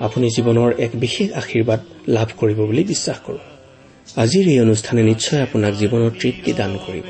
আপুনি 0.00 0.26
জীৱনৰ 0.28 0.70
এক 0.78 0.92
বিশেষ 0.94 1.28
আশীৰ্বাদ 1.32 1.80
লাভ 2.08 2.28
কৰিব 2.36 2.56
বুলি 2.56 2.84
বিশ্বাস 2.84 3.18
কৰোঁ। 3.26 3.42
আজিৰ 4.16 4.44
এই 4.48 4.60
অনুষ্ঠানে 4.60 5.02
নিশ্চয় 5.02 5.42
আপোনাক 5.42 5.72
জীৱনৰ 5.74 6.10
তৃপ্তি 6.20 6.52
দান 6.52 6.72
কৰিব। 6.86 7.06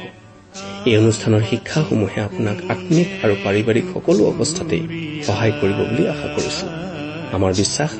এই 0.86 0.96
অনুষ্ঠানৰ 0.96 1.42
শিক্ষাসমূহে 1.50 2.20
আপোনাক 2.20 2.56
আত্মিক 2.68 3.08
আৰু 3.24 3.34
পাৰিবাৰিক 3.44 3.84
সকলো 3.94 4.20
অৱস্থাতেই 4.32 4.82
সহায় 5.26 5.52
কৰিব 5.60 5.78
বুলি 5.90 6.04
আশা 6.08 6.28
কৰিছো। 6.36 6.66
আমাৰ 7.36 7.52
বিশ্বাস 7.54 7.90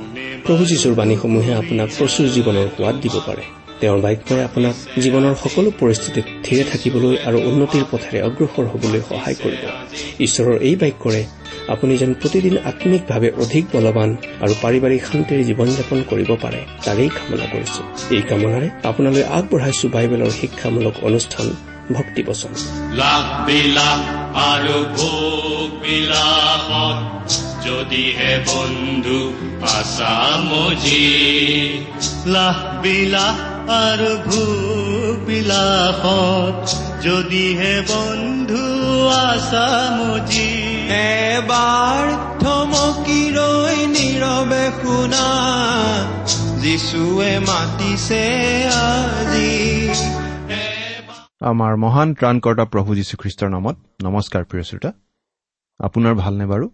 প্ৰভু 0.45 0.62
যীশুৰ 0.64 0.95
বাণীসমূহে 0.95 1.52
আপোনাক 1.55 1.88
প্ৰচুৰ 1.98 2.27
জীৱনৰ 2.36 2.66
সোৱাদ 2.77 2.97
দিব 3.00 3.14
পাৰে। 3.27 3.59
তেওঁৰ 3.80 4.01
বাক্যই 4.01 4.43
আপোনাক 4.43 4.75
জীৱনৰ 5.01 5.34
সকলো 5.34 5.70
পৰিস্থিতিত 5.80 6.25
থিৰে 6.45 6.65
থাকিবলৈ 6.65 7.16
আৰু 7.27 7.39
উন্নতিৰ 7.41 7.84
পথেৰে 7.91 8.23
অগ্ৰসৰ 8.23 8.65
হবলৈ 8.65 9.01
সহায় 9.09 9.34
কৰিব। 9.34 9.62
ঈশ্বৰৰ 10.20 10.59
এই 10.61 10.77
বাক্যৰে 10.77 11.25
আপুনি 11.69 11.97
যেন 11.97 12.15
প্ৰতিদিন 12.15 12.59
আত্মিকভাৱে 12.65 13.30
অধিক 13.39 13.65
বলৱান 13.73 14.16
আৰু 14.41 14.55
পাৰিবাৰিক 14.62 15.03
শান্তিৰে 15.05 15.45
জীৱন 15.45 15.69
যাপন 15.69 16.03
কৰিব 16.11 16.37
পাৰে 16.43 16.61
তাৰেই 16.84 17.09
কামনা 17.09 17.47
কৰিছো। 17.47 17.83
এই 18.15 18.23
কামনাৰে 18.23 18.69
আপোনালৈ 18.83 19.23
আগবঢ়াইছো 19.23 19.89
বাইবেলৰ 19.89 20.31
শিক্ষামূলক 20.31 20.94
অনুষ্ঠান 21.03 21.47
ভক্তি 21.92 22.22
বচন। 22.22 22.53
যদিহে 27.67 28.39
বন্ধু 28.47 29.33
আছামজি 29.62 31.03
লাখ 32.27 32.83
বিলাস 32.83 33.50
আৰু 33.70 34.16
ভোগ 34.16 35.26
বিলাসত 35.26 36.62
যদিহে 37.06 37.82
বন্ধু 37.88 38.64
আছামজি 39.08 40.50
এবাৰ 40.92 42.04
থমকি 42.41 43.22
ৰৈ 43.30 43.86
নীৰৱে 43.86 44.64
শুনা 44.82 45.26
যিচুৱে 46.60 47.38
মাতিছে 47.38 48.22
আজি। 48.66 49.88
আমাৰ 51.41 51.76
মহান 51.76 52.14
ত্ৰাণকৰ্তা 52.14 52.64
প্ৰভু 52.64 52.94
যীশুখ্ৰীষ্টৰ 52.94 53.48
নামত 53.48 53.76
নমস্কাৰ 54.04 54.44
প্ৰিয় 54.44 54.64
শ্ৰোতা। 54.64 54.92
আপোনাৰ 55.80 56.14
ভালনে 56.14 56.46
বাৰু? 56.46 56.70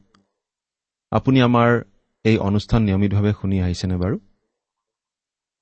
আপুনি 1.11 1.41
আমাৰ 1.41 1.83
এই 2.24 2.39
অনুষ্ঠান 2.39 2.83
নিয়মিতভাৱে 2.83 3.33
শুনি 3.41 3.62
আহিছেনে 3.62 3.97
বাৰু? 3.97 4.19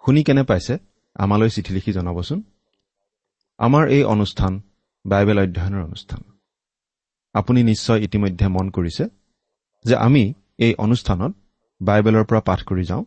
শুনি 0.07 0.25
কেনে 0.25 0.43
পাইছে? 0.43 0.94
আমালৈ 1.17 1.51
চিঠি 1.51 1.71
লিখি 1.75 1.91
জনাবচোন। 1.93 2.39
আমাৰ 3.59 3.85
এই 3.97 4.03
অনুষ্ঠান 4.15 4.53
বাইবেল 5.05 5.39
অধ্যয়নৰ 5.39 5.83
অনুষ্ঠান। 5.89 6.21
আপুনি 7.35 7.61
নিশ্চয় 7.63 8.01
ইতিমধ্যে 8.07 8.47
মন 8.49 8.67
কৰিছে 8.71 9.05
যে 9.85 9.95
আমি 10.07 10.25
এই 10.59 10.73
অনুষ্ঠানত 10.85 11.33
বাইবেলৰ 11.81 12.25
পৰা 12.25 12.41
পাঠ 12.41 12.61
কৰি 12.69 12.85
যাওঁ 12.91 13.05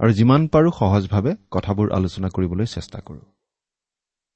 আৰু 0.00 0.10
যিমান 0.12 0.40
পাৰোঁ 0.52 0.72
সহজভাৱে 0.80 1.32
কথাবোৰ 1.54 1.86
আলোচনা 1.98 2.28
কৰিবলৈ 2.28 2.66
চেষ্টা 2.66 2.98
কৰোঁ। 3.06 3.24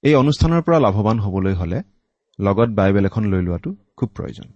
এই 0.04 0.14
অনুষ্ঠানৰ 0.14 0.62
পৰা 0.66 0.78
লাভৱান 0.86 1.18
হ'বলৈ 1.24 1.54
হ'লে 1.54 1.78
লগত 2.38 2.68
বাইবেল 2.78 3.04
এখন 3.06 3.24
লৈ 3.32 3.42
লোৱাটো 3.46 3.70
খুব 3.96 4.08
প্ৰয়োজন। 4.16 4.48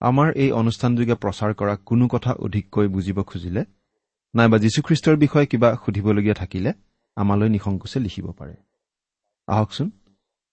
আমাৰ 0.00 0.28
এই 0.42 0.50
অনুষ্ঠানযোগে 0.60 1.14
প্ৰচাৰ 1.22 1.50
কৰা 1.54 1.74
কোনো 1.88 2.04
কথা 2.08 2.30
অধিককৈ 2.44 2.86
বুজিব 2.94 3.18
খুজিলে 3.22 3.62
নাইবা 4.34 4.56
যীশুখ্ৰীষ্টৰ 4.58 5.16
বিষয়ে 5.24 5.46
কিবা 5.46 5.68
সুধিবলগীয়া 5.84 6.34
থাকিলে 6.34 6.70
আমালৈ 7.16 7.48
নিসংকোচে 7.48 8.00
লিখিব 8.00 8.32
পাৰে। 8.32 8.56
আহকচোন 9.46 9.90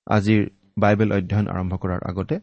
আজিৰ 0.08 0.50
বাইবেল 0.78 1.14
অধ্যয়ন 1.14 1.48
আৰম্ভ 1.48 1.78
কৰাৰ 1.78 2.00
আগতে 2.04 2.40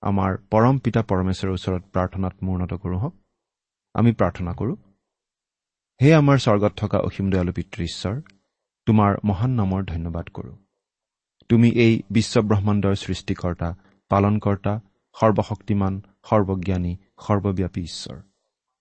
আমাৰ 0.00 0.36
পৰম 0.50 0.78
পিতা 0.78 1.02
পৰমেশ্বৰৰ 1.02 1.52
ওচৰত 1.52 1.82
প্ৰাৰ্থনাত 1.92 2.32
মূৰ্ণত 2.42 2.74
কৰোঁ 2.74 2.98
হওক। 2.98 3.14
আমি 3.94 4.12
প্ৰাৰ্থনা 4.12 4.52
কৰোঁ 4.52 4.76
হে 6.02 6.14
আমাৰ 6.14 6.38
স্বৰ্গত 6.38 6.72
থকা 6.76 6.98
অসীম 6.98 7.30
দয়ালু 7.30 7.52
পিতৃ 7.52 7.84
ঈশ্বৰ 7.84 8.20
তোমাৰ 8.86 9.16
মহান 9.24 9.50
নামৰ 9.50 9.84
ধন্যবাদ 9.84 10.28
কৰোঁ। 10.28 10.56
তুমি 11.48 11.68
এই 11.70 12.02
বিশ্বব্ৰহ্মাণ্ডৰ 12.10 12.94
সৃষ্টিকৰ্তা 12.94 13.74
পালনকৰ্তা 14.08 14.80
সৰ্বশক্তিমান 15.20 16.00
সৰ্বজ্ঞানী 16.24 16.96
সৰ্বব্যাপী 17.20 17.82
ঈশ্বৰ। 17.82 18.20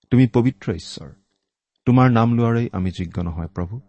তুমি 0.10 0.28
পবিত্ৰ 0.28 0.74
ঈশ্বৰ। 0.74 1.14
তোমাৰ 1.86 2.12
নাম 2.12 2.38
লোৱাৰেই 2.38 2.70
আমি 2.74 2.92
যোগ্য 2.92 3.22
নহয় 3.22 3.48
প্ৰভু। 3.48 3.82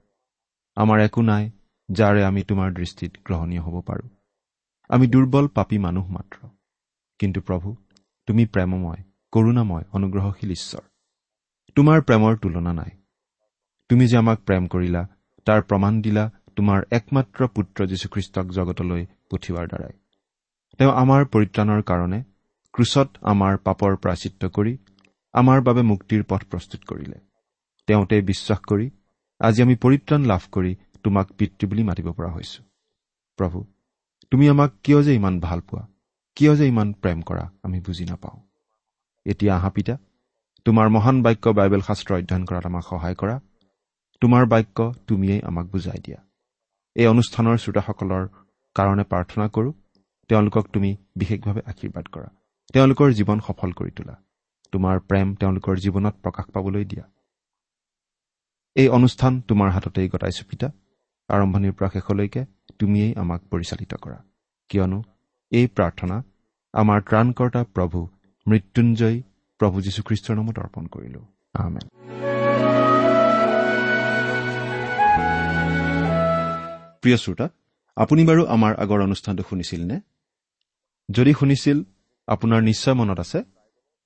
আমাৰ 0.76 1.00
একো 1.00 1.22
নাই 1.22 1.50
যাৰে 1.90 2.24
আমি 2.24 2.42
তোমাৰ 2.42 2.72
দৃষ্টিত 2.72 3.12
গ্ৰহণীয় 3.24 3.60
হ'ব 3.60 3.80
পাৰোঁ। 3.80 4.08
আমি 4.88 5.06
দুৰ্বল 5.06 5.48
পাপী 5.48 5.78
মানুহ 5.78 6.10
মাত্ৰ। 6.10 6.48
কিন্তু 7.18 7.40
প্ৰভু 7.40 7.76
তুমি 8.26 8.46
প্ৰেমময় 8.46 9.02
কৰুণাময় 9.32 9.84
অনুগ্ৰহশীল 9.92 10.50
ঈশ্বৰ। 10.50 10.80
তোমাৰ 11.74 12.02
প্ৰেমৰ 12.02 12.36
তুলনা 12.36 12.72
নাই। 12.72 12.90
তুমি 13.88 14.08
যে 14.08 14.16
আমাক 14.16 14.40
প্ৰেম 14.40 14.66
কৰিলা 14.66 15.08
তাৰ 15.44 15.62
প্ৰমাণ 15.62 16.02
দিলা 16.02 16.30
তোমাৰ 16.56 16.82
একমাত্ৰ 16.92 17.46
পুত্ৰ 17.46 17.86
যীশুখ্ৰীষ্টক 17.86 18.46
জগতলৈ 18.50 19.06
পঠিওৱাৰ 19.30 19.66
দ্বাৰাই। 19.66 19.92
তেওঁ 20.78 20.92
আমাৰ 20.92 21.24
পৰিত্ৰাণৰ 21.24 21.82
কাৰণে 21.82 22.24
ক্ৰুচত 22.72 23.08
আমাৰ 23.22 23.56
পাপৰ 23.56 23.96
প্ৰাচিত্য 23.96 24.48
কৰি 24.48 24.78
আমাৰ 25.32 25.60
বাবে 25.60 25.82
মুক্তিৰ 25.82 26.24
পথ 26.24 26.44
প্ৰস্তুত 26.44 26.84
কৰিলে। 26.84 27.18
তেওঁতে 27.86 28.20
বিশ্বাস 28.20 28.58
কৰি 28.58 28.90
আজি 29.40 29.62
আমি 29.62 29.76
পৰিত্ৰাণ 29.76 30.22
লাভ 30.24 30.42
কৰি 30.52 30.76
তোমাক 31.04 31.26
পিতৃ 31.38 31.66
বুলি 31.66 31.82
মাতিব 31.82 32.12
পৰা 32.12 32.30
হৈছো। 32.30 32.62
প্ৰভু 33.38 33.64
তুমি 34.30 34.48
আমাক 34.48 34.70
কিয় 34.84 35.02
যে 35.02 35.14
ইমান 35.14 35.40
ভাল 35.40 35.60
পোৱা? 35.60 35.88
কিয় 36.36 36.56
যে 36.56 36.68
ইমান 36.68 36.92
প্ৰেম 36.92 37.22
কৰা 37.22 37.50
আমি 37.62 37.80
বুজি 37.80 38.04
নাপাওঁ। 38.04 38.38
এতিয়া 39.26 39.56
আহা 39.56 39.70
পিতা 39.70 39.98
তোমাৰ 40.64 40.88
মহান 40.88 41.22
বাক্য 41.22 41.48
বাইবেল 41.48 41.80
শাস্ত্ৰ 41.80 42.14
অধ্যয়ন 42.14 42.44
কৰাত 42.44 42.66
আমাক 42.66 42.84
সহায় 42.84 43.14
কৰা। 43.14 43.40
তোমাৰ 44.20 44.46
বাক্য 44.46 44.94
তুমিয়েই 45.06 45.40
আমাক 45.42 45.66
বুজাই 45.66 46.00
দিয়া। 46.04 46.18
এই 46.96 47.06
অনুষ্ঠানৰ 47.06 47.56
শ্ৰোতাসকলৰ 47.56 48.24
কাৰণে 48.74 49.04
প্ৰাৰ্থনা 49.04 49.48
কৰোঁ। 49.48 49.72
তেওঁলোকক 50.28 50.64
তুমি 50.72 50.96
বিশেষভাৱে 51.16 51.60
আশীৰ্বাদ 51.66 52.06
কৰা। 52.08 52.28
তেওঁলোকৰ 52.72 53.12
জীৱন 53.12 53.40
সফল 53.40 53.72
কৰি 53.72 53.90
তোলা। 53.90 54.16
তোমাৰ 54.72 55.00
প্ৰেম 55.00 55.34
তেওঁলোকৰ 55.34 55.76
জীৱনত 55.76 56.14
প্ৰকাশ 56.22 56.46
পাবলৈ 56.54 56.84
দিয়া। 56.84 57.04
এই 58.76 58.88
অনুষ্ঠান 58.88 59.32
তোমাৰ 59.48 59.68
হাততেই 59.70 60.08
গতাইছো 60.08 60.44
পিতা। 60.50 60.68
আৰম্ভণিৰ 61.28 61.72
পৰা 61.72 61.88
শেষলৈকে 61.94 62.42
তুমিয়েই 62.78 63.12
আমাক 63.22 63.40
পৰিচালিত 63.50 63.92
কৰা। 63.94 64.18
কিয়নো 64.68 64.98
এই 65.52 65.66
প্ৰাৰ্থনা 65.76 66.16
আমাৰ 66.74 66.98
ত্ৰাণকৰ্তা 67.08 67.62
প্ৰভু 67.74 67.98
মৃত্যুঞ্জয় 68.46 69.18
প্ৰভু 69.60 69.76
যীশুখ্ৰীষ্টৰ 69.86 70.34
নামত 70.36 70.56
অৰ্পণ 70.58 70.84
কৰিলো। 70.86 71.20
আহমেদ 71.54 71.84
প্ৰিয় 77.02 77.16
শ্ৰোতা 77.16 77.46
আপুনি 77.96 78.22
বাৰু 78.24 78.42
আমাৰ 78.46 78.72
আগৰ 78.82 78.98
অনুষ্ঠানটো 79.02 79.42
শুনিছিল 79.50 79.82
নে 79.90 79.98
যদি 81.08 81.32
শুনিছিল 81.32 81.78
আপোনাৰ 82.28 82.60
নিশ্চয় 82.62 82.94
মনত 82.94 83.18
আছে 83.20 83.40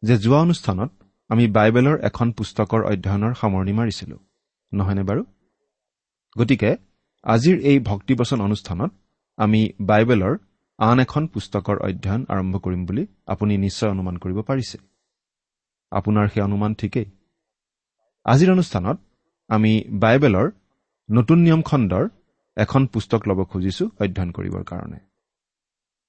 যে 0.02 0.14
যোৱা 0.18 0.38
অনুষ্ঠানত 0.46 0.90
আমি 1.30 1.44
বাইবেলৰ 1.56 1.96
এখন 2.08 2.26
পুস্তকৰ 2.32 2.80
অধ্যয়নৰ 2.92 3.32
সামৰণি 3.40 3.72
মাৰিছিলো। 3.72 4.16
নহয়নে 4.72 5.02
বাৰু? 5.02 5.24
গতিকে 6.38 6.76
আজিৰ 7.22 7.60
এই 7.60 7.78
ভক্তিবচন 7.78 8.40
অনুষ্ঠানত 8.40 8.90
আমি 9.36 9.72
বাইবেলৰ 9.80 10.38
আন 10.78 10.98
এখন 10.98 11.26
পুস্তকৰ 11.26 11.78
অধ্যয়ন 11.78 12.24
আৰম্ভ 12.28 12.58
কৰিম 12.58 12.86
বুলি 12.86 13.06
আপুনি 13.26 13.56
নিশ্চয় 13.56 13.90
অনুমান 13.90 14.16
কৰিব 14.16 14.38
পাৰিছে। 14.42 14.78
আপোনাৰ 15.90 16.28
সেই 16.28 16.42
অনুমান 16.42 16.74
ঠিকেই। 16.74 17.04
আজিৰ 18.24 18.52
অনুষ্ঠানত 18.52 18.98
আমি 19.48 19.84
বাইবেলৰ 19.92 20.50
নতুন 21.10 21.38
নিয়ম 21.38 21.62
খণ্ডৰ 21.62 22.08
এখন 22.56 22.86
পুস্তক 22.86 23.28
ল'ব 23.28 23.44
খুজিছো 23.44 23.84
অধ্যয়ন 24.00 24.30
কৰিবৰ 24.30 24.64
কাৰণে। 24.64 24.98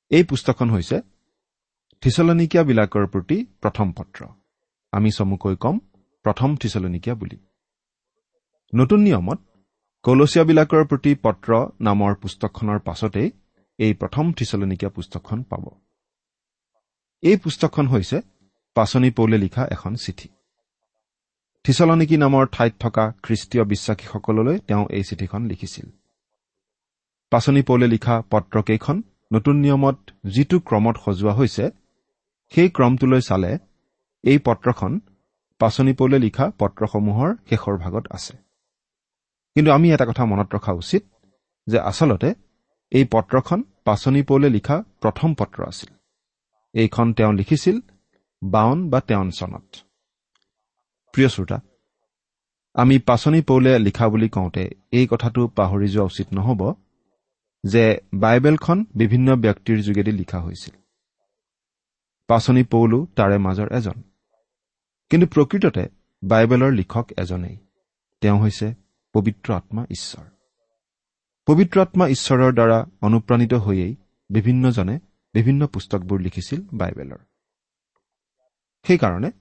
এই 0.09 0.23
পুস্তকখন 0.23 0.69
হৈছে 0.69 1.01
থিচলনিকীয়াবিলাকৰ 2.01 3.07
প্ৰতি 3.07 3.45
প্ৰথম 3.61 3.91
পত্ৰ। 3.91 4.25
আমি 4.91 5.11
চমুকৈ 5.11 5.55
ক'ম 5.55 5.79
প্ৰথম 6.23 6.55
থিচলনিকীয়া 6.55 7.15
বুলি। 7.15 7.37
নতুন 8.73 8.99
নিয়মত 8.99 9.39
কলচীয়াবিলাকৰ 10.03 10.83
প্ৰতি 10.85 11.11
পত্ৰ 11.15 11.49
নামৰ 11.81 12.13
পুস্তকখনৰ 12.15 12.79
পাছতেই 12.79 13.29
এই 13.79 13.93
প্ৰথম 13.93 14.33
থিচলনিকীয়া 14.33 14.91
পুস্তকখন 14.91 15.39
পাব। 15.43 15.65
এই 17.23 17.37
পুস্তকখন 17.37 17.87
হৈছে 17.87 18.21
পাচনি 18.75 19.09
পৌলে 19.11 19.37
লিখা 19.37 19.63
এখন 19.71 19.95
চিঠি। 19.95 20.29
থিচলনিকি 21.65 22.17
নামৰ 22.17 22.45
ঠাইত 22.51 22.73
থকা 22.79 23.03
খ্ৰীষ্টীয় 23.23 23.63
বিশ্বাসীসকললৈ 23.63 24.57
তেওঁ 24.59 24.85
এই 24.89 25.03
চিঠিখন 25.03 25.41
লিখিছিল। 25.45 25.87
পাচনি 27.31 27.61
পৌলে 27.61 27.87
লিখা 27.87 28.15
পত্ৰকেইখন 28.31 28.97
নতুন 29.33 29.55
নিয়মত 29.55 29.97
যিটো 30.25 30.57
ক্ৰমত 30.59 30.95
সজোৱা 31.05 31.33
হৈছে 31.33 31.65
সেই 32.51 32.69
ক্ৰমটোলৈ 32.69 33.21
চালে 33.21 33.51
এই 34.23 34.37
পত্ৰখন 34.37 34.91
পাচনি 35.59 35.93
পৌলে 35.93 36.17
লিখা 36.19 36.45
পত্ৰসমূহৰ 36.59 37.29
শেষৰ 37.49 37.77
ভাগত 37.77 38.05
আছে। 38.11 38.50
কিন্তু 39.55 39.71
আমি 39.71 39.91
এটা 39.91 40.05
কথা 40.05 40.25
মনত 40.25 40.55
ৰখা 40.55 40.71
উচিত 40.71 41.03
যে 41.67 41.79
আচলতে 41.79 42.33
এই 42.91 43.05
পত্ৰখন 43.11 43.63
পাচনি 43.85 44.23
পৌলে 44.23 44.49
লিখা 44.49 44.83
প্ৰথম 45.01 45.33
পত্ৰ 45.33 45.63
আছিল। 45.67 45.93
এইখন 46.73 47.13
তেওঁ 47.13 47.33
লিখিছিল 47.33 47.79
বাৱন 48.43 48.89
বা 48.89 48.99
তেৱন 49.01 49.29
চনত। 49.29 49.75
প্ৰিয় 51.13 51.29
শ্ৰোতা 51.29 51.61
আমি 52.73 52.99
পাচনি 52.99 53.41
পৌলে 53.41 53.79
লিখা 53.79 54.09
বুলি 54.09 54.29
কওঁতে 54.29 54.69
এই 54.91 55.07
কথাটো 55.07 55.47
পাহৰি 55.47 55.87
যোৱা 55.87 56.05
উচিত 56.05 56.27
নহ'ব 56.33 56.73
যে 57.63 57.97
বাইবেলখন 58.13 58.85
বিভিন্ন 58.95 59.35
ব্যক্তিৰ 59.35 59.81
যোগেদি 59.81 60.11
লিখা 60.11 60.39
হৈছিল। 60.39 60.75
পাচনি 62.27 62.63
পৌলো 62.63 63.07
তাৰে 63.15 63.37
মাজৰ 63.37 63.73
এজন। 63.73 63.97
কিন্তু 65.09 65.27
প্ৰকৃততে 65.27 65.83
বাইবেলৰ 66.23 66.71
লিখক 66.71 67.05
এজনেই। 67.17 67.57
তেওঁ 68.21 68.39
হৈছে 68.39 68.80
পবিত্ৰ 69.13 69.53
আত্মা 69.53 69.85
ঈশ্বৰ। 69.89 70.25
পবিত্ৰ 71.45 71.81
আত্মা 71.81 72.07
ঈশ্বৰৰ 72.07 72.53
দ্বাৰা 72.53 72.85
অনুপ্ৰাণিত 73.01 73.53
হৈয়েই 73.53 73.95
বিভিন্নজনে 74.29 74.99
বিভিন্ন 75.33 75.67
পুস্তকবোৰ 75.67 76.19
লিখিছিল 76.19 76.61
বাইবেলৰ। 76.73 77.17
সেইকাৰণে 78.83 79.31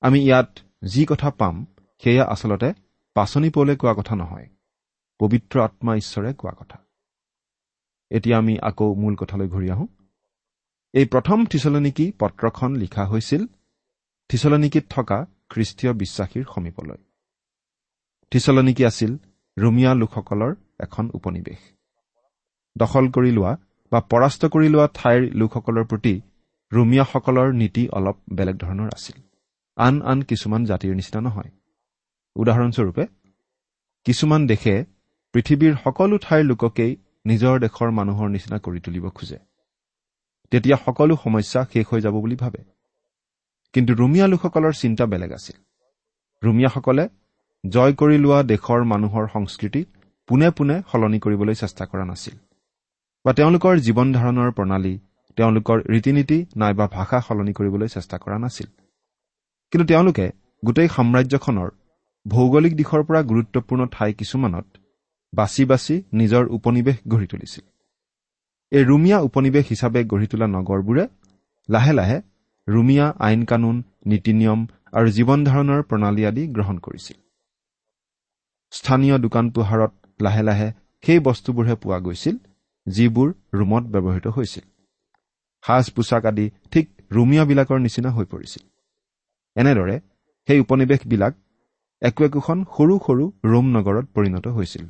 আমি 0.00 0.24
ইয়াত 0.24 0.58
যি 0.84 1.04
কথা 1.04 1.30
পাম 1.30 1.66
সেয়া 2.04 2.24
আচলতে 2.24 2.72
পাচনি 3.14 3.50
পৌলে 3.50 3.76
কোৱা 3.76 3.94
কথা 3.94 4.16
নহয় 4.16 4.48
পবিত্ৰ 5.18 5.60
আত্মা 5.60 5.96
ঈশ্বৰে 5.96 6.34
কোৱা 6.34 6.52
কথা। 6.52 6.78
এতিয়া 8.10 8.38
আমি 8.38 8.58
আকৌ 8.58 8.94
মূল 8.94 9.14
কথালৈ 9.14 9.48
ঘূৰি 9.48 9.70
আহোঁ। 9.70 9.86
এই 10.92 11.06
প্ৰথম 11.06 11.46
থিচলনিকি 11.46 12.12
পত্ৰখন 12.18 12.76
লিখা 12.76 13.06
হৈছিল 13.06 13.46
থিচলনিকিত 14.28 14.84
থকা 14.90 15.26
খ্ৰীষ্টীয় 15.48 15.92
বিশ্বাসীৰ 15.92 16.44
সমীপলৈ। 16.54 16.96
থিচলনিকি 18.34 18.84
আছিল 18.84 19.16
ৰুমিয়া 19.58 19.94
লোকসকলৰ 19.94 20.54
এখন 20.80 21.10
উপনিৱেশ। 21.14 21.60
দখল 22.78 23.08
কৰি 23.08 23.30
লোৱা 23.30 23.56
বা 23.92 24.00
পৰাস্ত 24.00 24.44
কৰি 24.44 24.68
লোৱা 24.68 24.88
ঠাইৰ 24.94 25.22
লোকসকলৰ 25.34 25.84
প্ৰতি 25.84 26.20
ৰুমিয়াসকলৰ 26.72 27.52
নীতি 27.52 27.88
অলপ 27.88 28.16
বেলেগ 28.32 28.56
ধৰণৰ 28.56 28.88
আছিল। 28.94 29.16
আন 29.76 30.02
আন 30.02 30.22
কিছুমান 30.22 30.64
জাতিৰ 30.64 30.94
নিচিনা 30.94 31.20
নহয়। 31.20 31.50
উদাহৰণস্বৰূপে 32.36 33.06
কিছুমান 34.04 34.46
দেশে 34.46 34.84
পৃথিৱীৰ 35.32 35.74
সকলো 35.84 36.18
ঠাইৰ 36.18 36.44
লোককেই 36.44 36.96
নিজৰ 37.26 37.60
দেশৰ 37.60 37.90
মানুহৰ 37.90 38.28
নিচিনা 38.28 38.58
কৰি 38.58 38.80
তুলিব 38.80 39.10
খোজে। 39.10 39.38
তেতিয়া 40.50 40.76
সকলো 40.76 41.16
সমস্যা 41.24 41.66
শেষ 41.72 41.86
হৈ 41.86 42.00
যাব 42.00 42.14
বুলি 42.20 42.36
ভাবে। 42.36 42.64
কিন্তু 43.72 43.94
ৰুমিয়া 43.94 44.26
লোকসকলৰ 44.26 44.72
চিন্তা 44.72 45.06
বেলেগ 45.06 45.32
আছিল। 45.32 45.56
ৰুমিয়াসকলে 46.42 47.08
জয় 47.64 47.92
কৰি 47.92 48.16
লোৱা 48.18 48.38
দেশৰ 48.42 48.80
মানুহৰ 48.84 49.26
সংস্কৃতি 49.32 49.80
পোনে 50.28 50.48
পোনে 50.50 50.76
সলনি 50.92 51.18
কৰিবলৈ 51.18 51.54
চেষ্টা 51.54 51.84
কৰা 51.86 52.04
নাছিল। 52.04 52.34
বা 53.24 53.32
তেওঁলোকৰ 53.32 53.74
জীৱন 53.86 54.08
ধাৰণৰ 54.12 54.50
প্ৰণালী 54.50 54.94
তেওঁলোকৰ 55.36 55.78
ৰীতি 55.92 56.12
নীতি 56.12 56.38
নাইবা 56.56 56.86
ভাষা 56.86 57.20
সলনি 57.20 57.52
কৰিবলৈ 57.52 57.88
চেষ্টা 57.88 58.16
কৰা 58.18 58.38
নাছিল। 58.38 58.68
কিন্তু 59.72 59.84
তেওঁলোকে 59.86 60.26
গোটেই 60.64 60.88
সাম্ৰাজ্যখনৰ 60.88 61.70
ভৌগোলিক 62.26 62.76
দিশৰ 62.76 63.02
পৰা 63.08 63.20
গুৰুত্বপূৰ্ণ 63.22 63.82
ঠাই 63.92 64.12
কিছুমানত 64.12 64.66
বাছি 65.32 65.64
বাছি 65.64 65.94
নিজৰ 66.12 66.44
উপনিৱেশ 66.56 66.96
গঢ়ি 67.08 67.26
তুলিছিল। 67.26 67.64
এই 68.72 68.84
ৰুমিয়া 68.84 69.18
উপনিৱেশ 69.20 69.64
হিচাপে 69.68 70.00
গঢ়ি 70.04 70.26
তোলা 70.26 70.46
নগৰবোৰে 70.46 71.04
লাহে 71.68 71.92
লাহে 71.92 72.18
ৰুমিয়া 72.68 73.06
আইন 73.18 73.44
কানুন 73.44 73.76
নীতি 74.06 74.32
নিয়ম 74.32 74.60
আৰু 74.92 75.08
জীৱন 75.16 75.40
ধাৰণৰ 75.44 75.80
প্ৰণালী 75.82 76.22
আদি 76.24 76.42
গ্ৰহণ 76.46 76.78
কৰিছিল। 76.78 77.23
স্থানীয় 78.74 79.16
দোকান 79.18 79.46
পোহাৰত 79.50 79.92
লাহে 80.20 80.42
লাহে 80.48 80.68
সেই 81.04 81.20
বস্তুবোৰহে 81.26 81.74
পোৱা 81.82 81.98
গৈছিল 82.06 82.36
যিবোৰ 82.86 83.28
ৰুমত 83.58 83.84
ব্যৱহৃত 83.94 84.26
হৈছিল। 84.26 84.64
সাজ 85.64 85.84
পোছাক 85.94 86.24
আদি 86.30 86.46
ঠিক 86.72 86.86
ৰুমিয়াবিলাকৰ 87.12 87.78
নিচিনা 87.86 88.10
হৈ 88.16 88.26
পৰিছিল। 88.32 88.62
এনেদৰে 89.56 89.96
সেই 90.48 90.58
উপনিৱেশবিলাক 90.60 91.34
একো 92.02 92.20
একোখন 92.24 92.58
সৰু 92.74 92.94
সৰু 93.06 93.24
ৰোম 93.52 93.66
নগৰত 93.76 94.06
পৰিণত 94.16 94.46
হৈছিল। 94.56 94.84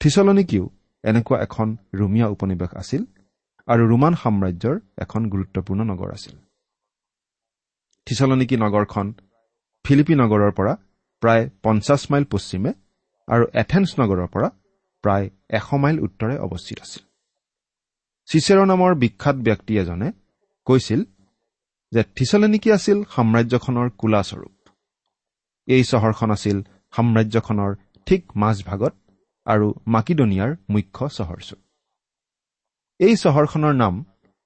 থিচলনিকিও 0.00 0.64
এনেকুৱা 1.04 1.36
এখন 1.46 1.68
ৰুমিয়া 1.94 2.26
উপনিৱেশ 2.34 2.70
আছিল 2.74 3.02
আৰু 3.68 3.82
ৰোমান 3.92 4.14
সাম্ৰাজ্যৰ 4.22 4.76
এখন 5.04 5.22
গুৰুত্বপূৰ্ণ 5.32 5.80
নগৰ 5.90 6.08
আছিল। 6.12 6.34
থিচলনিকি 8.06 8.56
নগৰখন 8.64 9.06
ফিলিপি 9.84 10.14
নগৰৰ 10.14 10.52
পৰা 10.58 10.72
প্ৰায় 11.22 11.44
পঞ্চাছ 11.64 12.02
মাইল 12.10 12.24
পশ্চিমে 12.32 12.72
আৰু 13.28 13.44
এথেন্স 13.62 13.90
নগৰৰ 14.00 14.28
পৰা 14.34 14.48
প্ৰায় 15.04 15.26
এশ 15.58 15.68
মাইল 15.82 15.96
উত্তৰে 16.06 16.36
অৱস্থিত 16.46 16.78
আছিল। 16.80 17.02
চিচেৰ 18.28 18.58
নামৰ 18.72 18.90
বিখ্যাত 19.02 19.36
ব্যক্তি 19.48 19.72
এজনে 19.82 20.08
কৈছিল 20.66 21.00
যে 21.92 22.02
থিচলনিকি 22.16 22.68
আছিল 22.72 22.98
সাম্ৰাজ্যখনৰ 23.14 23.88
কোলাস্বৰূপ। 24.00 24.54
এই 25.68 25.82
চহৰখন 25.92 26.28
আছিল 26.36 26.58
সাম্ৰাজ্যখনৰ 26.94 27.70
ঠিক 28.06 28.22
মাজভাগত 28.36 28.94
আৰু 29.46 29.66
মাকিডনিয়াৰ 29.94 30.50
মুখ্য 30.72 31.04
চহৰচুক 31.18 31.60
এই 33.00 33.14
চহৰখনৰ 33.16 33.74
নাম 33.74 33.94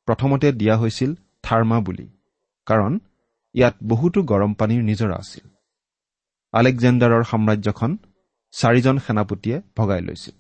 প্ৰথমতে 0.08 0.48
দিয়া 0.52 0.76
হৈছিল 0.76 1.10
থাৰ্মা 1.42 1.78
বুলি 1.80 2.06
কাৰণ 2.66 2.92
ইয়াত 3.54 3.76
বহুতো 3.82 4.18
গৰম 4.22 4.52
পানীৰ 4.54 4.82
নিজৰা 4.90 5.16
আছিল। 5.16 5.46
আলেকজেণ্ডাৰৰ 6.58 7.22
সাম্ৰাজ্যখন 7.30 7.90
চাৰিজন 8.54 8.96
সেনাপতিয়ে 8.98 9.56
ভগাই 9.76 10.00
লৈছিল। 10.00 10.36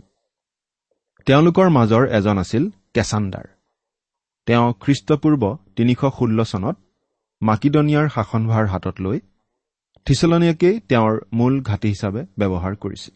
তেওঁলোকৰ 1.26 1.68
মাজৰ 1.68 2.04
এজন 2.18 2.36
আছিল 2.38 2.64
কেচাণ্ডাৰ 2.94 3.46
তেওঁ 4.46 4.66
খ্ৰীষ্টপূৰ্ব 4.82 5.42
তিনিশ 5.76 6.00
ষোল্ল 6.16 6.38
চনত 6.44 6.76
মাকিডনিয়াৰ 7.42 8.06
শাসনভাৰ 8.08 8.64
হাতত 8.66 8.96
লৈ 9.00 9.18
থিচলনিয়াকেই 10.06 10.74
তেওঁৰ 10.80 11.14
মূল 11.32 11.54
ঘাটি 11.60 11.88
হিচাপে 11.88 12.22
ব্যৱহাৰ 12.38 12.74
কৰিছিল। 12.76 13.14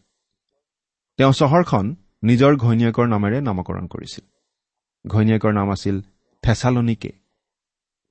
তেওঁ 1.19 1.33
চহৰখন 1.33 1.85
নিজৰ 2.23 2.51
ঘৈণীয়েকৰ 2.63 3.05
নামেৰে 3.07 3.37
নামকৰণ 3.41 3.85
কৰিছিল। 3.87 4.25
ঘৈণীয়েকৰ 5.05 5.51
নাম 5.53 5.67
আছিল 5.71 5.95
থেচালনিকে 6.43 7.11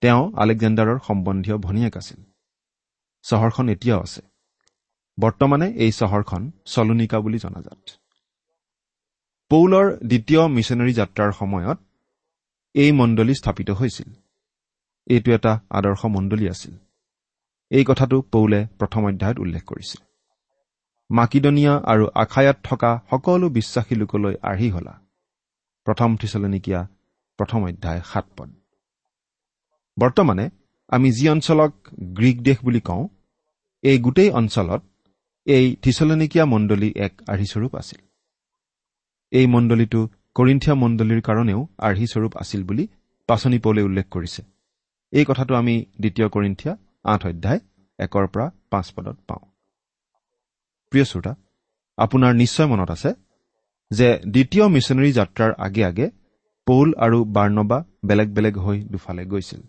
তেওঁ 0.03 0.23
আলেকজেণ্ডাৰৰ 0.37 0.99
সম্বন্ধীয় 1.07 1.57
ভনীয়েক 1.57 1.95
আছিল। 1.97 2.21
চহৰখন 3.25 3.67
এতিয়াও 3.69 4.01
আছে। 4.01 4.30
বৰ্তমানে 5.21 5.67
এই 5.85 5.93
চহৰখন 5.93 6.43
চলোনিকা 6.67 7.19
বুলি 7.21 7.39
জনাজাত। 7.39 7.83
পৌলৰ 9.51 9.87
দ্বিতীয় 10.11 10.43
মিছনেৰী 10.49 10.93
যাত্ৰাৰ 10.93 11.33
সময়ত 11.33 11.79
এই 12.75 12.93
মণ্ডলী 12.93 13.35
স্থাপিত 13.35 13.71
হৈছিল। 13.71 14.11
এইটো 15.07 15.31
এটা 15.33 15.53
আদৰ্শ 15.71 16.03
মণ্ডলী 16.07 16.47
আছিল। 16.49 16.75
এই 17.71 17.85
কথাটো 17.85 18.17
পৌলে 18.35 18.61
প্ৰথম 18.79 19.03
অধ্যায়ত 19.07 19.39
উল্লেখ 19.39 19.63
কৰিছে 19.65 19.97
মাকিডনিয়া 21.11 21.75
আৰু 21.93 22.05
আখায়াত 22.15 22.59
থকা 22.65 22.91
সকলো 23.11 23.47
বিশ্বাসী 23.49 23.95
লোকলৈ 23.95 24.35
আৰ্হি 24.43 24.69
হলা। 24.71 24.95
প্ৰথম 25.87 26.11
থিচলনিকীয়া 26.17 26.81
প্ৰথম 27.39 27.61
অধ্যায় 27.69 28.01
সাত 28.13 28.27
পদ। 28.37 28.51
বৰ্তমানে 29.97 30.45
আমি 30.93 31.09
যি 31.13 31.25
অঞ্চলক 31.29 31.73
গ্ৰীক 32.19 32.37
দেশ 32.43 32.59
বুলি 32.65 32.81
কওঁ 32.81 33.05
এই 33.85 33.99
গোটেই 33.99 34.31
অঞ্চলত 34.31 34.83
এই 35.47 35.67
থিচলনিকীয়া 35.83 36.45
মণ্ডলী 36.45 36.89
এক 37.07 37.13
আৰ্হিস্বৰূপ 37.33 37.73
আছিল। 37.77 38.01
এই 39.33 39.47
মণ্ডলীটো 39.47 40.01
কৰিন্থিয়া 40.37 40.75
মণ্ডলীৰ 40.83 41.21
কাৰণেও 41.29 41.61
আৰ্হিস্বৰূপ 41.89 42.33
আছিল 42.43 42.61
বুলি 42.63 42.85
পাচনি 43.29 43.59
পৌলে 43.65 43.83
উল্লেখ 43.83 44.07
কৰিছে। 44.11 44.43
এই 45.13 45.25
কথাটো 45.25 45.53
আমি 45.55 45.75
দ্বিতীয় 46.01 46.29
কৰিন্থিয়া 46.35 46.73
আঠ 47.05 47.23
অধ্যায় 47.27 47.61
একৰ 47.99 48.27
পৰা 48.33 48.47
পাঁচ 48.71 48.87
পদত 48.97 49.17
পাওঁ। 49.29 49.43
প্ৰিয় 50.93 51.05
শ্ৰোতা 51.05 51.33
আপোনাৰ 51.99 52.33
নিশ্চয় 52.43 52.69
মনত 52.73 52.91
আছে 52.91 53.11
যে 53.91 54.09
দ্বিতীয় 54.35 54.65
মিছনেৰী 54.75 55.11
যাত্ৰাৰ 55.13 55.53
আগে 55.67 55.83
আগে 55.85 56.07
পৌল 56.67 56.89
আৰু 57.05 57.19
বাৰ্ণবা 57.37 57.79
বেলেগ 58.05 58.29
বেলেগ 58.37 58.55
হৈ 58.59 58.79
দুফালে 58.93 59.25
গৈছিল। 59.25 59.61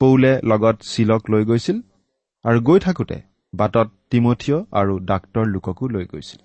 পৌলে 0.00 0.32
লগত 0.50 0.76
চিলক 0.92 1.22
লৈ 1.32 1.42
গৈছিল 1.44 1.76
আৰু 2.44 2.58
গৈ 2.68 2.78
থাকোঁতে 2.78 3.18
বাটত 3.60 3.88
তিমঠিয় 4.10 4.58
আৰু 4.72 4.94
ডাক্তৰ 5.10 5.44
লোককো 5.54 5.84
লৈ 5.94 6.04
গৈছিল। 6.12 6.40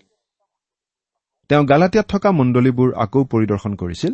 তেওঁ 1.49 1.63
গালাটিয়াত 1.71 2.07
থকা 2.09 2.29
মণ্ডলীবোৰ 2.39 2.89
আকৌ 3.03 3.21
পৰিদৰ্শন 3.33 3.73
কৰিছিল 3.81 4.13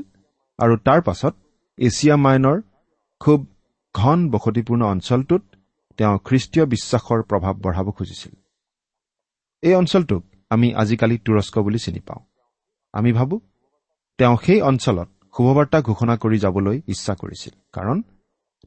আৰু 0.60 0.74
তাৰ 0.88 1.00
পাছত 1.08 1.34
এছিয়া 1.78 2.16
মাইনৰ 2.16 2.58
খুব 3.22 3.40
ঘন 3.96 4.20
বসতিপূৰ্ণ 4.30 4.82
অঞ্চলটোত 4.94 5.44
তেওঁ 6.00 6.16
খ্ৰীষ্টীয় 6.28 6.66
বিশ্বাসৰ 6.66 7.20
প্ৰভাৱ 7.30 7.54
বঢ়াব 7.64 7.88
খুজিছিল। 7.98 8.34
এই 9.64 9.74
অঞ্চলটোক 9.74 10.24
আমি 10.52 10.68
আজিকালি 10.82 11.16
তুৰস্ক 11.26 11.56
বুলি 11.66 11.80
চিনি 11.80 12.02
পাওঁ। 12.08 12.22
আমি 12.94 13.12
ভাবোঁ 13.14 13.40
তেওঁ 14.20 14.36
সেই 14.46 14.60
অঞ্চলত 14.62 15.10
শুভবাৰ্তা 15.36 15.78
ঘোষণা 15.82 16.16
কৰি 16.24 16.38
যাবলৈ 16.40 16.78
ইচ্ছা 16.88 17.14
কৰিছিল 17.22 17.54
কাৰণ 17.74 17.98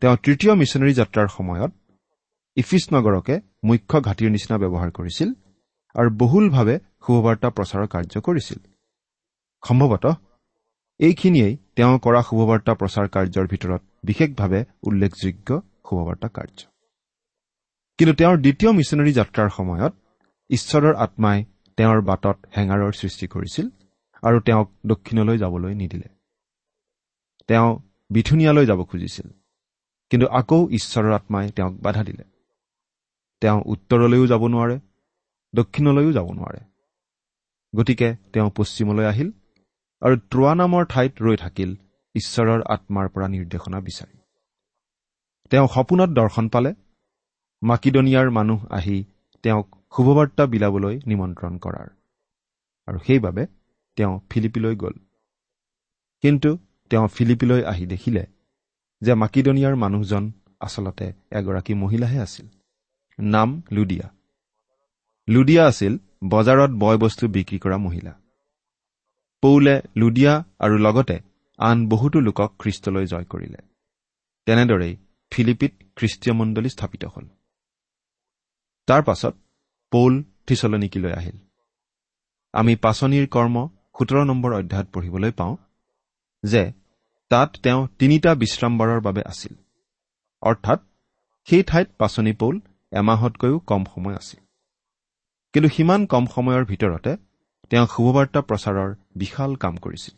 তেওঁ 0.03 0.17
তৃতীয় 0.25 0.53
মিছনেৰী 0.61 0.93
যাত্ৰাৰ 1.01 1.29
সময়ত 1.29 1.73
ইফিছ 2.61 2.85
নগৰকে 2.95 3.35
মুখ্য 3.69 3.95
ঘাটিৰ 4.07 4.31
নিচিনা 4.35 4.57
ব্যৱহাৰ 4.63 4.91
কৰিছিল 4.99 5.29
আৰু 5.95 6.09
বহুলভাৱে 6.23 6.77
শুভবাৰ্তা 7.05 7.49
প্ৰচাৰৰ 7.57 7.89
কাৰ্য 7.95 8.15
কৰিছিল। 8.27 8.59
সম্ভৱতঃ 9.63 10.15
এইখিনিয়েই 11.01 11.55
তেওঁ 11.77 11.95
কৰা 12.05 12.21
শুভবাৰ্তা 12.29 12.73
প্ৰচাৰ 12.81 13.07
কাৰ্যৰ 13.15 13.47
ভিতৰত 13.53 13.83
বিশেষভাৱে 14.05 14.61
উল্লেখযোগ্য 14.89 15.49
শুভবাৰ্তা 15.87 16.29
কাৰ্য। 16.37 16.59
কিন্তু 17.99 18.13
তেওঁৰ 18.15 18.37
দ্বিতীয় 18.45 18.71
মিছনেৰী 18.73 19.13
যাত্ৰাৰ 19.13 19.49
সময়ত 19.59 19.93
ঈশ্বৰৰ 20.51 20.95
আত্মাই 21.05 21.39
তেওঁৰ 21.79 22.01
বাটত 22.09 22.39
হেঙাৰৰ 22.57 22.93
সৃষ্টি 23.01 23.27
কৰিছিল 23.35 23.67
আৰু 24.23 24.39
তেওঁক 24.41 24.69
দক্ষিণলৈ 24.87 25.37
যাবলৈ 25.39 25.73
নিদিলে। 25.75 26.09
তেওঁ 27.49 27.71
বিথুনীয়ালৈ 28.11 28.65
যাব 28.67 28.81
খুজিছিল 28.91 29.29
কিন্তু 30.11 30.27
আকৌ 30.41 30.61
ঈশ্বৰৰ 30.79 31.13
আত্মাই 31.13 31.45
তেওঁক 31.57 31.75
বাধা 31.87 32.03
দিলে। 32.05 32.25
তেওঁ 33.41 33.63
উত্তৰলৈও 33.67 34.27
যাব 34.27 34.47
নোৱাৰে 34.47 34.81
দক্ষিণলৈও 35.55 36.13
যাব 36.13 36.33
নোৱাৰে। 36.33 36.61
গতিকে 37.77 38.17
তেওঁ 38.33 38.51
পশ্চিমলৈ 38.57 39.05
আহিল 39.05 39.33
আৰু 40.03 40.17
ত্ৰোৱা 40.17 40.55
নামৰ 40.55 40.85
ঠাইত 40.85 41.23
ৰৈ 41.23 41.37
থাকিল 41.37 41.77
ঈশ্বৰৰ 42.15 42.63
আত্মাৰ 42.63 43.09
পৰা 43.09 43.29
নিৰ্দেশনা 43.29 43.81
বিচাৰি। 43.81 44.19
তেওঁ 45.51 45.69
সপোনত 45.75 46.11
দৰ্শন 46.11 46.49
পালে। 46.49 46.75
মাকিডনিয়াৰ 47.63 48.31
মানুহ 48.31 48.67
আহি 48.67 49.05
তেওঁক 49.43 49.77
শুভবাৰ্তা 49.97 50.47
বিলাবলৈ 50.47 51.01
নিমন্ত্ৰণ 51.07 51.59
কৰাৰ। 51.59 51.89
আৰু 52.87 52.99
সেইবাবে 52.99 53.47
তেওঁ 53.97 54.21
ফিলিপিলৈ 54.31 54.77
গ'ল। 54.77 54.93
কিন্তু 56.23 56.59
তেওঁ 56.91 57.09
ফিলিপিলৈ 57.09 57.63
আহি 57.63 57.87
দেখিলে 57.87 58.27
যে 59.03 59.15
মাকিডনিয়াৰ 59.15 59.75
মানুহজন 59.77 60.33
আচলতে 60.61 61.13
এগৰাকী 61.33 61.75
মহিলাহে 61.75 62.21
আছিল। 62.21 62.58
নাম 63.19 63.63
লুডিয়া 63.73 64.07
লুডিয়া 65.29 65.67
আছিল 65.67 65.99
বজাৰত 66.29 66.71
বয় 66.71 66.99
বস্তু 66.99 67.29
বিক্ৰী 67.29 67.59
কৰা 67.59 67.77
মহিলা। 67.77 68.13
পৌলে 69.43 69.81
লুডিয়া 69.97 70.45
আৰু 70.59 70.79
লগতে 70.79 71.21
আন 71.59 71.89
বহুতো 71.89 72.21
লোকক 72.21 72.55
খ্ৰীষ্টলৈ 72.59 73.07
জয় 73.07 73.25
কৰিলে। 73.25 73.59
তেনেদৰেই 74.47 74.97
ফিলিপিত 75.31 75.73
খ্ৰীষ্টীয় 75.97 76.35
মণ্ডলী 76.35 76.69
স্থাপিত 76.69 77.05
হ'ল। 77.05 77.27
তাৰ 78.87 79.03
পাছত 79.03 79.35
পৌল 79.91 80.23
থিচলনিকিলৈ 80.47 81.13
আহিল। 81.13 81.37
আমি 82.53 82.77
পাচনিৰ 82.77 83.27
কৰ্ম 83.27 83.69
সোতৰ 83.99 84.25
নম্বৰ 84.25 84.53
অধ্যায়ত 84.55 84.89
পঢ়িবলৈ 84.93 85.31
পাওঁ 85.31 85.57
যে 86.45 86.73
তাত 87.29 87.57
তেওঁ 87.63 87.89
তিনিটা 87.99 88.35
বিশ্ৰামবাৰৰ 88.35 89.01
বাবে 89.01 89.23
আছিল। 89.27 89.55
অৰ্থাৎ 90.43 90.81
সেই 91.45 91.63
ঠাইত 91.63 91.89
পাচনি 91.99 92.33
পৌল 92.33 92.61
এমাহতকৈও 92.93 93.59
কম 93.59 93.83
সময় 93.95 94.15
আছিল। 94.15 94.41
কিন্তু 95.55 95.69
সিমান 95.69 96.01
কম 96.07 96.25
সময়ৰ 96.27 96.65
ভিতৰতে 96.65 97.13
তেওঁ 97.71 97.87
শুভবাৰ্তা 97.87 98.41
প্ৰচাৰৰ 98.41 98.91
বিশাল 99.17 99.51
কাম 99.55 99.75
কৰিছিল। 99.77 100.15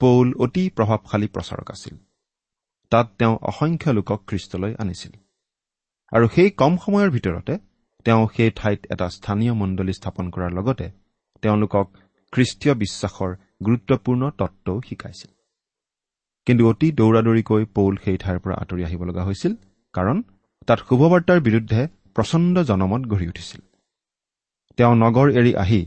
পৌল 0.00 0.26
অতি 0.34 0.64
প্ৰভাৱশালী 0.76 1.28
প্ৰচাৰক 1.28 1.68
আছিল। 1.70 1.94
তাত 2.92 3.06
তেওঁ 3.18 3.34
অসংখ্য 3.42 3.90
লোকক 3.90 4.20
খ্ৰীষ্টলৈ 4.26 4.72
আনিছিল। 4.78 5.12
আৰু 6.12 6.26
সেই 6.28 6.50
কম 6.50 6.72
সময়ৰ 6.76 7.10
ভিতৰতে 7.10 7.54
তেওঁ 8.04 8.28
সেই 8.36 8.50
ঠাইত 8.50 8.80
এটা 8.90 9.06
স্থানীয় 9.08 9.52
মণ্ডলী 9.52 9.92
স্থাপন 9.92 10.26
কৰাৰ 10.30 10.50
লগতে 10.50 10.86
তেওঁলোকক 11.42 11.86
খ্ৰীষ্টীয় 12.32 12.74
বিশ্বাসৰ 12.74 13.30
গুৰুত্বপূৰ্ণ 13.64 14.30
তত্বও 14.30 14.80
শিকাইছিল। 14.80 15.30
কিন্তু 16.46 16.62
অতি 16.68 16.88
দৌৰা 16.92 17.20
দৌৰিকৈ 17.22 17.64
পৌল 17.74 17.96
সেই 18.04 18.16
ঠাইৰ 18.16 18.38
পৰা 18.38 18.54
আঁতৰি 18.54 18.82
আহিব 18.84 19.02
লগা 19.04 19.22
হৈছিল 19.24 19.52
কাৰণ 19.92 20.22
তাত 20.68 20.78
শুভবাৰ্তাৰ 20.88 21.40
বিৰুদ্ধে 21.40 21.80
প্ৰচণ্ড 22.14 22.54
জনমত 22.62 23.02
গঢ়ি 23.06 23.26
উঠিছিল। 23.28 23.60
তেওঁ 24.78 24.94
নগৰ 24.94 25.28
এৰি 25.30 25.52
আহি 25.54 25.80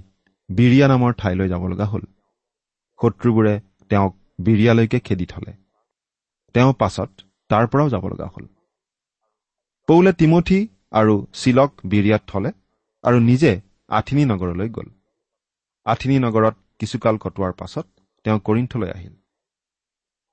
বিৰিয়া 0.49 0.87
নামৰ 0.87 1.11
ঠাইলৈ 1.13 1.47
যাব 1.49 1.63
লগা 1.67 1.85
হ'ল। 1.85 2.03
শত্ৰুবোৰে 2.99 3.53
তেওঁক 3.89 4.13
বিৰিয়ালৈকে 4.39 4.99
খেদি 4.99 5.25
থলে। 5.25 5.53
তেওঁ 6.55 6.73
পাছত 6.73 7.09
তাৰ 7.49 7.65
পৰাও 7.67 7.89
যাব 7.89 8.03
লগা 8.07 8.27
হ'ল। 8.27 8.45
পৌলে 9.87 10.11
তিমঠি 10.13 10.59
আৰু 10.91 11.13
চিলক 11.33 11.71
বিৰিয়াত 11.85 12.23
থলে 12.27 12.51
আৰু 13.03 13.17
নিজে 13.19 13.51
আঠিনী 13.89 14.23
নগৰলৈ 14.25 14.69
গ'ল। 14.69 14.87
আঠিনী 15.85 16.17
নগৰত 16.19 16.55
কিছুকাল 16.79 17.15
কটোৱাৰ 17.17 17.53
পাছত 17.53 17.85
তেওঁ 18.25 18.39
কৰিণ্ঠলৈ 18.39 18.89
আহিল। 18.89 19.13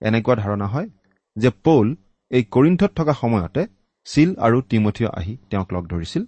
এনেকুৱা 0.03 0.35
ধাৰণা 0.37 0.67
হয় 0.67 0.89
যে 1.37 1.51
পৌল 1.51 1.87
এই 2.31 2.43
কৰিণ্ঠত 2.51 2.91
থকা 2.97 3.13
সময়তে 3.13 3.63
চিল 4.05 4.31
আৰু 4.37 4.63
তিমঠিয় 4.63 5.09
আহি 5.11 5.37
তেওঁক 5.51 5.69
লগ 5.73 5.85
ধৰিছিল 5.87 6.23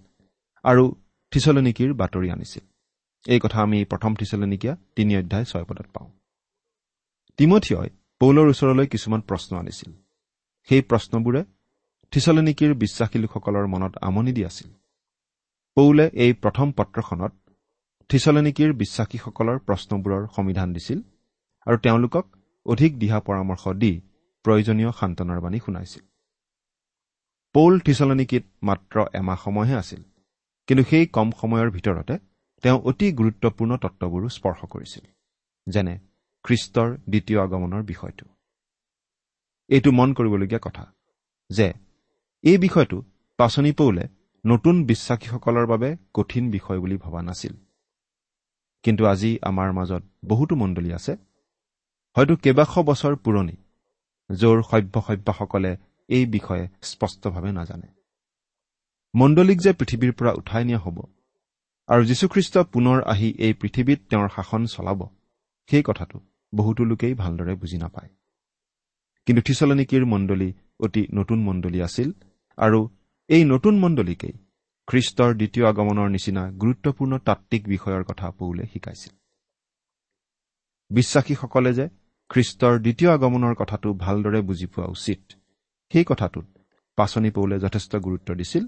আৰু 0.64 0.84
থিচলনিকিৰ 1.32 1.90
বাতৰি 1.94 2.28
আনিছিল। 2.30 2.64
এই 3.26 3.40
কথা 3.40 3.58
আমি 3.62 3.84
প্ৰথম 3.84 4.14
থিচলনিকীয়া 4.14 4.76
তিনি 4.96 5.12
অধ্যায় 5.16 5.44
ছয় 5.44 5.64
পদত 5.64 5.86
পাওঁ। 5.94 6.08
তিমঠিয়ই 7.38 7.90
পৌলৰ 8.20 8.46
ওচৰলৈ 8.48 8.86
কিছুমান 8.86 9.20
প্ৰশ্ন 9.20 9.50
আনিছিল। 9.56 9.90
সেই 10.68 10.82
প্ৰশ্নবোৰে 10.82 11.42
থিচলনিকিৰ 12.12 12.74
বিশ্বাসী 12.74 13.18
লোকসকলৰ 13.18 13.66
মনত 13.66 13.92
আমনি 14.00 14.32
দি 14.32 14.44
আছিল। 14.44 14.70
পৌলে 15.76 16.10
এই 16.14 16.32
প্ৰথম 16.32 16.72
পত্ৰখনত 16.72 17.32
থিচলনিকিৰ 18.10 18.72
বিশ্বাসীসকলৰ 18.72 19.58
প্ৰশ্নবোৰৰ 19.58 20.22
সমিধান 20.36 20.68
দিছিল 20.72 20.98
আৰু 21.66 21.76
তেওঁলোকক 21.78 22.24
অধিক 22.66 22.92
দিহা 22.98 23.18
পৰামৰ্শ 23.20 23.64
দি 23.82 23.92
প্ৰয়োজনীয় 24.44 24.90
সান্তনাৰ 25.00 25.40
বাণী 25.40 25.58
শুনাইছিল। 25.58 26.02
পৌল 27.54 27.74
থিচলনিকিত 27.78 28.44
মাত্ৰ 28.62 28.96
এমাহ 29.12 29.38
সময়হে 29.44 29.74
আছিল। 29.74 30.02
কিন্তু 30.68 30.82
সেই 30.90 31.06
কম 31.06 31.28
সময়ৰ 31.40 31.68
ভিতৰতে 31.70 32.14
তেওঁ 32.64 32.78
অতি 32.84 33.06
গুৰুত্বপূৰ্ণ 33.12 33.72
তত্ববোৰো 33.76 34.28
স্পৰ্শ 34.28 34.60
কৰিছিল 34.64 35.04
যেনে 35.66 35.94
খ্ৰীষ্টৰ 36.44 36.88
দ্বিতীয় 37.10 37.38
আগমনৰ 37.40 37.82
বিষয়টো। 37.82 38.26
এইটো 39.70 39.90
মন 39.92 40.08
কৰিবলগীয়া 40.14 40.60
কথা 40.62 40.84
যে 41.50 41.66
এই 42.44 42.58
বিষয়টো 42.58 42.98
পাচনি 43.38 43.72
পৌলে 43.72 44.04
নতুন 44.44 44.74
বিশ্বাসীসকলৰ 44.84 45.66
বাবে 45.66 45.88
কঠিন 46.14 46.44
বিষয় 46.50 46.78
বুলি 46.78 46.96
ভবা 46.96 47.20
নাছিল। 47.22 47.54
কিন্তু 48.84 49.02
আজি 49.06 49.30
আমাৰ 49.42 49.68
মাজত 49.72 50.02
বহুতো 50.28 50.54
মণ্ডলী 50.56 50.90
আছে 50.92 51.12
হয়তো 52.16 52.34
কেইবাশ 52.36 52.72
বছৰ 52.88 53.14
পুৰণি 53.24 53.56
য'ৰ 54.30 54.58
সভ্য 54.62 54.94
সভ্যাসকলে 55.06 55.72
এই 56.08 56.24
বিষয়ে 56.26 56.64
স্পষ্টভাৱে 56.82 57.50
নাজানে। 57.52 57.88
মণ্ডলীক 59.14 59.58
যে 59.60 59.72
পৃথিৱীৰ 59.72 60.12
পৰা 60.12 60.32
উঠাই 60.32 60.64
নিয়া 60.64 60.78
হ'ব 60.78 60.98
আৰু 61.88 62.02
যীশুখ্ৰীষ্ট 62.04 62.54
পুনৰ 62.72 62.98
আহি 63.12 63.28
এই 63.38 63.52
পৃথিৱীত 63.52 64.00
তেওঁৰ 64.10 64.28
শাসন 64.36 64.62
চলাব 64.66 65.00
সেই 65.70 65.82
কথাটো 65.82 66.18
বহুতো 66.54 66.82
লোকেই 66.84 67.14
ভালদৰে 67.14 67.54
বুজি 67.54 67.78
নাপায়। 67.78 68.10
কিন্তু 69.26 69.42
থিচলনিকিৰ 69.42 70.04
মণ্ডলী 70.04 70.52
অতি 70.80 71.02
নতুন 71.14 71.38
মণ্ডলী 71.44 71.78
আছিল 71.82 72.08
আৰু 72.58 72.80
এই 73.28 73.42
নতুন 73.44 73.74
মণ্ডলীকেই 73.78 74.34
খ্ৰীষ্টৰ 74.88 75.30
দ্বিতীয় 75.34 75.66
আগমনৰ 75.66 76.08
নিচিনা 76.08 76.42
গুৰুত্বপূৰ্ণ 76.50 77.12
তাত্বিক 77.18 77.62
বিষয়ৰ 77.68 78.02
কথা 78.04 78.26
পৌলে 78.30 78.64
শিকাইছিল। 78.72 79.12
বিশ্বাসীসকলে 80.90 81.72
যে 81.72 81.86
খ্ৰীষ্টৰ 82.30 82.74
দ্বিতীয় 82.78 83.10
আগমনৰ 83.10 83.54
কথাটো 83.54 83.88
ভালদৰে 83.94 84.40
বুজি 84.42 84.66
পোৱা 84.66 84.86
উচিত 84.86 85.22
সেই 85.92 86.04
কথাটোত 86.08 86.46
পাচনি 86.96 87.30
পৌলে 87.30 87.56
যথেষ্ট 87.60 87.96
গুৰুত্ব 87.96 88.34
দিছিল 88.34 88.64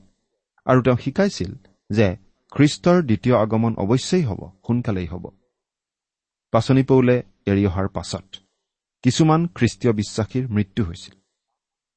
আৰু 0.66 0.82
তেওঁ 0.82 0.96
শিকাইছিল 0.96 1.52
যে 1.90 2.16
খ্ৰীষ্টৰ 2.52 3.02
দ্বিতীয় 3.02 3.36
আগমন 3.36 3.72
অৱশ্যেই 3.76 4.24
হ'ব 4.24 4.40
সোনকালেই 4.66 5.06
হ'ব। 5.06 5.24
পাচনি 6.52 6.82
পৌলে 6.82 7.22
এৰি 7.46 7.66
অহাৰ 7.66 7.88
পাছত 7.88 8.26
কিছুমান 9.02 9.48
খ্ৰীষ্টীয় 9.54 9.92
বিশ্বাসীৰ 9.92 10.48
মৃত্যু 10.48 10.84
হৈছিল। 10.84 11.14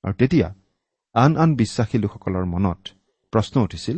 আৰু 0.03 0.13
তেতিয়া 0.13 0.55
আন 1.13 1.37
আন 1.37 1.55
বিশ্বাসী 1.55 1.97
লোকসকলৰ 1.97 2.45
মনত 2.45 2.81
প্ৰশ্ন 3.31 3.55
উঠিছিল 3.61 3.97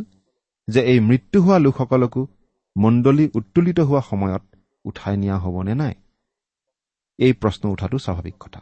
যে 0.68 0.80
এই 0.80 1.00
মৃত্যু 1.00 1.42
হোৱা 1.42 1.58
লোকসকলকো 1.58 2.26
মণ্ডলী 2.76 3.28
উত্তোলিত 3.34 3.80
হোৱা 3.80 4.02
সময়ত 4.10 4.44
উঠাই 4.84 5.16
নিয়া 5.16 5.38
হ'বনে 5.38 5.74
নাই? 5.74 5.94
এই 7.18 7.32
প্ৰশ্ন 7.32 7.68
উঠাটো 7.68 7.98
স্বাভাৱিক 7.98 8.34
কথা। 8.40 8.60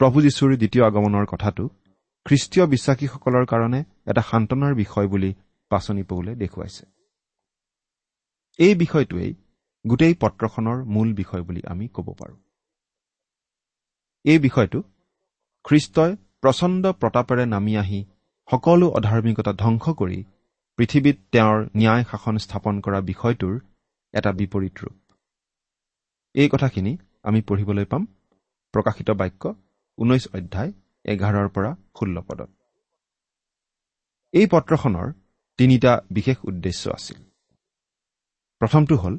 প্ৰভু 0.00 0.18
যীশুৰ 0.20 0.50
দ্বিতীয় 0.56 0.84
আগমনৰ 0.84 1.26
কথাটো 1.26 1.64
খ্ৰীষ্টীয় 2.26 2.64
বিশ্বাসীসকলৰ 2.66 3.44
কাৰণে 3.44 3.80
এটা 4.06 4.22
সান্তনাৰ 4.30 4.74
বিষয় 4.74 5.06
বুলি 5.08 5.30
পাচনি 5.70 6.02
পৌলে 6.02 6.32
দেখুৱাইছে। 6.34 6.84
এই 8.58 8.74
বিষয়টোৱেই 8.74 9.32
গোটেই 9.84 10.14
পত্ৰখনৰ 10.20 10.78
মূল 10.84 11.08
বিষয় 11.14 11.42
বুলি 11.42 11.62
আমি 11.66 11.86
ক'ব 11.88 12.08
পাৰোঁ। 12.18 12.36
এই 14.24 14.38
বিষয়টো 14.38 14.78
খ্ৰীষ্টই 15.64 16.12
প্ৰচণ্ড 16.40 16.82
প্ৰতাপেৰে 17.00 17.44
নামি 17.46 17.76
আহি 17.76 18.00
সকলো 18.48 18.86
অধাৰ্মিকতা 18.88 19.52
ধ্বংস 19.52 19.84
কৰি 20.00 20.18
পৃথিৱীত 20.78 21.16
তেওঁৰ 21.32 21.58
ন্যায় 21.76 22.04
শাসন 22.10 22.36
স্থাপন 22.38 22.74
কৰা 22.80 22.98
বিষয়টোৰ 23.00 23.54
এটা 24.14 24.30
বিপৰীত 24.32 24.74
ৰূপ। 24.82 24.96
এই 26.34 26.48
কথাখিনি 26.48 26.92
আমি 27.22 27.40
পঢ়িবলৈ 27.42 27.84
পাম। 27.84 28.02
প্ৰকাশিত 28.74 29.10
বাক্য 29.10 29.42
ঊনৈছ 29.98 30.24
অধ্যায় 30.34 30.72
এঘাৰৰ 31.04 31.48
পৰা 31.48 31.70
ষোল্ল 31.96 32.16
পদত। 32.20 32.50
এই 34.34 34.46
পত্ৰখনৰ 34.46 35.08
তিনিটা 35.58 35.92
বিশেষ 36.10 36.36
উদ্দেশ্য 36.44 36.82
আছিল। 36.90 37.18
প্ৰথমটো 38.60 38.94
হ'ল 38.96 39.14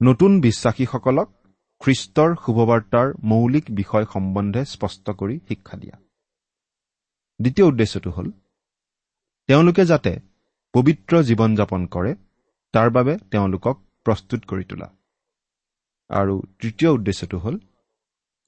নতুন 0.00 0.40
বিশ্বাসীসকলক 0.40 1.28
খ্ৰীষ্টৰ 1.80 2.30
শুভবাৰ্তাৰ 2.44 3.08
মৌলিক 3.24 3.66
বিষয় 3.70 4.04
সম্বন্ধে 4.04 4.62
স্পষ্ট 4.64 5.06
কৰি 5.10 5.36
শিক্ষা 5.48 5.76
দিয়া। 5.76 5.96
দ্বিতীয় 7.40 7.66
উদ্দেশ্যটো 7.66 8.10
হ'ল 8.10 8.28
তেওঁলোকে 9.48 9.84
যাতে 9.84 10.12
পবিত্ৰ 10.74 11.12
জীৱন 11.22 11.50
যাপন 11.56 11.86
কৰে 11.86 12.12
তাৰ 12.74 12.88
বাবে 12.90 13.12
তেওঁলোকক 13.30 13.76
প্ৰস্তুত 14.06 14.40
কৰি 14.44 14.64
তোলা। 14.64 14.88
আৰু 16.10 16.34
তৃতীয় 16.58 16.90
উদ্দেশ্যটো 16.90 17.38
হ'ল 17.38 17.56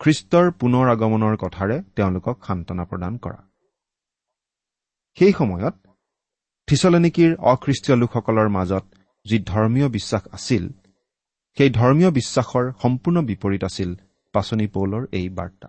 খ্ৰীষ্টৰ 0.03 0.47
পুনৰ 0.61 0.87
আগমনৰ 0.89 1.35
কথাৰে 1.37 1.77
তেওঁলোকক 1.97 2.37
সান্তনা 2.47 2.85
প্ৰদান 2.85 3.19
কৰা। 3.25 3.41
সেই 5.19 5.33
সময়ত 5.33 5.75
থিচলনিকিৰ 6.69 7.31
অখ্ৰীষ্টীয় 7.53 7.97
লোকসকলৰ 7.97 8.49
মাজত 8.49 8.85
যি 9.27 9.37
ধৰ্মীয় 9.51 9.89
বিশ্বাস 9.89 10.23
আছিল 10.33 10.65
সেই 11.59 11.71
ধৰ্মীয় 11.71 12.11
বিশ্বাসৰ 12.11 12.65
সম্পূৰ্ণ 12.83 13.19
বিপৰীত 13.23 13.63
আছিল 13.65 13.91
পাচনি 14.35 14.67
পৌলৰ 14.67 15.03
এই 15.13 15.29
বাৰ্তা। 15.29 15.69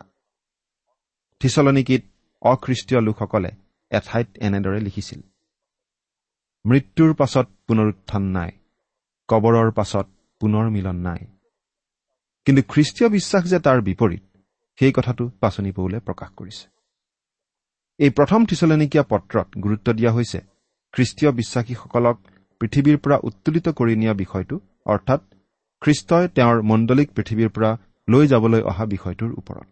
থিচলনিকিত 1.42 2.04
অখ্ৰীষ্টীয় 2.42 3.02
লোকসকলে 3.02 3.52
এঠাইত 3.92 4.30
এনেদৰে 4.38 4.80
লিখিছিল 4.80 5.22
মৃত্যুৰ 6.66 7.12
পাছত 7.14 7.48
পুনৰুত্থান 7.68 8.24
নাই 8.38 8.52
কবৰৰ 9.30 9.70
পাছত 9.72 10.08
পুনৰ 10.42 10.66
মিলন 10.70 10.98
নাই 11.08 11.22
কিন্তু 12.48 12.62
খ্ৰীষ্টীয় 12.72 13.10
বিশ্বাস 13.10 13.44
যে 13.52 13.60
তাৰ 13.66 13.80
বিপৰীত 13.88 14.24
সেই 14.80 14.94
কথাটো 14.98 15.24
পাচনি 15.42 15.72
পৌলে 15.72 15.98
প্ৰকাশ 16.08 16.30
কৰিছে। 16.40 16.66
এই 18.00 18.12
প্ৰথম 18.18 18.42
থিচলনিকীয়া 18.50 19.04
পত্ৰত 19.12 19.48
গুৰুত্ব 19.64 19.88
দিয়া 19.94 20.12
হৈছে 20.12 20.40
খ্ৰীষ্টীয় 20.94 21.32
বিশ্বাসীসকলক 21.32 22.18
পৃথিৱীৰ 22.62 22.98
পৰা 23.04 23.18
উত্তোলিত 23.24 23.68
কৰি 23.70 23.94
নিয়া 23.96 24.14
বিষয়টো 24.14 24.56
অৰ্থাৎ 24.86 25.22
খ্ৰীষ্টই 25.82 26.26
তেওঁৰ 26.36 26.58
মণ্ডলিক 26.62 27.08
পৃথিৱীৰ 27.16 27.50
পৰা 27.56 27.72
লৈ 28.08 28.26
যাবলৈ 28.28 28.62
অহা 28.72 28.86
বিষয়টোৰ 28.86 29.32
ওপৰত। 29.40 29.72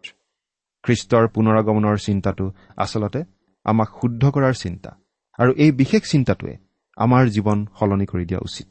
খ্ৰীষ্টৰ 0.84 1.24
পুনৰাগমনৰ 1.34 1.96
চিন্তাটো 1.98 2.46
আচলতে 2.76 3.20
আমাক 3.66 3.88
শুদ্ধ 4.00 4.22
কৰাৰ 4.34 4.54
চিন্তা 4.54 4.90
আৰু 5.38 5.52
এই 5.64 5.70
বিশেষ 5.72 6.02
চিন্তাটোৱে 6.12 6.54
আমাৰ 6.96 7.22
জীৱন 7.34 7.58
সলনি 7.78 8.06
কৰি 8.06 8.24
দিয়া 8.24 8.40
উচিত। 8.48 8.70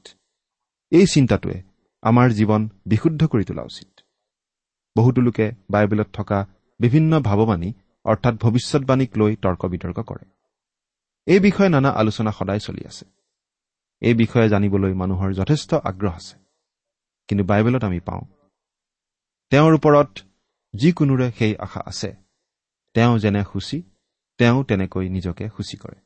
এই 0.92 1.06
চিন্তাটোৱে 1.06 1.58
আমাৰ 2.02 2.30
জীৱন 2.30 2.70
বিশুদ্ধ 2.86 3.28
কৰি 3.28 3.44
তোলা 3.44 3.62
উচিত। 3.62 4.00
বহুতো 4.98 5.22
লোকে 5.22 5.52
বাইবেলত 5.72 6.08
থকা 6.14 6.48
বিভিন্ন 6.80 7.20
ভাৱবাণী 7.20 7.74
অৰ্থাৎ 8.04 8.36
ভৱিষ্যৎবাণীক 8.36 9.18
লৈ 9.18 9.36
তৰ্ক 9.36 9.66
বিতৰ্ক 9.66 10.00
কৰে। 10.00 10.26
এই 11.26 11.40
বিষয়ে 11.40 11.70
নানা 11.70 11.90
আলোচনা 11.90 12.32
সদায় 12.32 12.60
চলি 12.60 12.86
আছে। 12.86 13.06
এই 14.02 14.14
বিষয়ে 14.14 14.50
জানিবলৈ 14.50 14.94
মানুহৰ 14.94 15.34
যথেষ্ট 15.34 15.74
আগ্ৰহ 15.74 16.16
আছে। 16.16 16.38
কিন্তু 17.28 17.46
বাইবেলত 17.46 17.84
আমি 17.84 18.00
পাওঁ 18.00 18.22
তেওঁৰ 19.50 19.74
ওপৰত 19.74 20.20
যিকোনোৰে 20.74 21.32
সেই 21.32 21.58
আশা 21.58 21.82
আছে। 21.86 22.16
তেওঁ 22.94 23.20
যেনে 23.20 23.44
সূচী 23.44 23.82
তেওঁ 24.38 24.64
তেনেকৈ 24.64 25.10
নিজকে 25.10 25.50
সূচী 25.50 25.78
কৰে। 25.78 26.00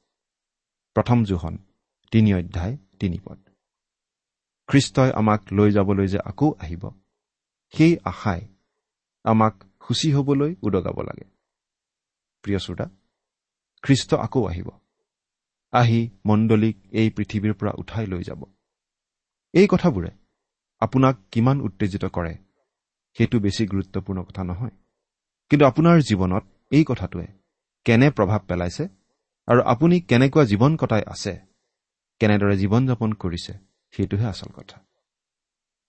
প্ৰথম 0.94 1.24
জোহন 1.24 1.58
তিনি 2.12 2.34
অধ্যায় 2.34 2.78
তিনি 3.00 3.20
পদ। 3.26 3.50
খ্ৰীষ্টই 4.70 5.10
আমাক 5.12 5.42
লৈ 5.54 5.70
যাবলৈ 5.72 6.08
যে 6.08 6.20
আকৌ 6.26 6.48
আহিব 6.60 6.84
সেই 7.74 7.94
আশাই 8.04 8.42
আমাক 9.26 9.56
সূচী 9.86 10.10
হবলৈ 10.12 10.52
উদগাব 10.62 10.98
লাগে। 11.02 11.26
প্ৰিয় 12.44 12.60
শ্ৰোতা 12.60 12.86
খ্ৰীষ্ট 13.84 14.12
আকৌ 14.26 14.42
আহিব। 14.48 14.70
আহি 15.74 16.00
মণ্ডলীক 16.26 16.76
এই 16.92 17.10
পৃথিৱীৰ 17.10 17.54
পৰা 17.54 17.72
উঠাই 17.78 18.06
লৈ 18.06 18.24
যাব। 18.24 18.42
এই 19.54 19.68
কথাবোৰে 19.68 20.12
আপোনাক 20.82 21.16
কিমান 21.32 21.58
উত্তেজিত 21.62 22.04
কৰে 22.06 22.34
সেইটো 23.18 23.38
বেছি 23.40 23.64
গুৰুত্বপূৰ্ণ 23.66 24.20
কথা 24.24 24.44
নহয়। 24.44 24.76
কিন্তু 25.52 25.64
আপোনাৰ 25.66 25.96
জীৱনত 26.10 26.44
এই 26.72 26.84
কথাটোৱে 26.84 27.28
কেনে 27.86 28.08
প্ৰভাৱ 28.18 28.42
পেলাইছে 28.50 28.84
আৰু 29.48 29.62
আপুনি 29.66 29.96
কেনেকুৱা 30.10 30.44
জীৱন 30.52 30.72
কটাই 30.82 31.04
আছে 31.14 31.34
কেনেদৰে 32.22 32.56
জীৱন 32.62 32.82
যাপন 32.88 33.10
কৰিছে 33.14 33.54
সেইটোহে 33.96 34.26
আচল 34.34 34.52
কথা। 34.58 34.78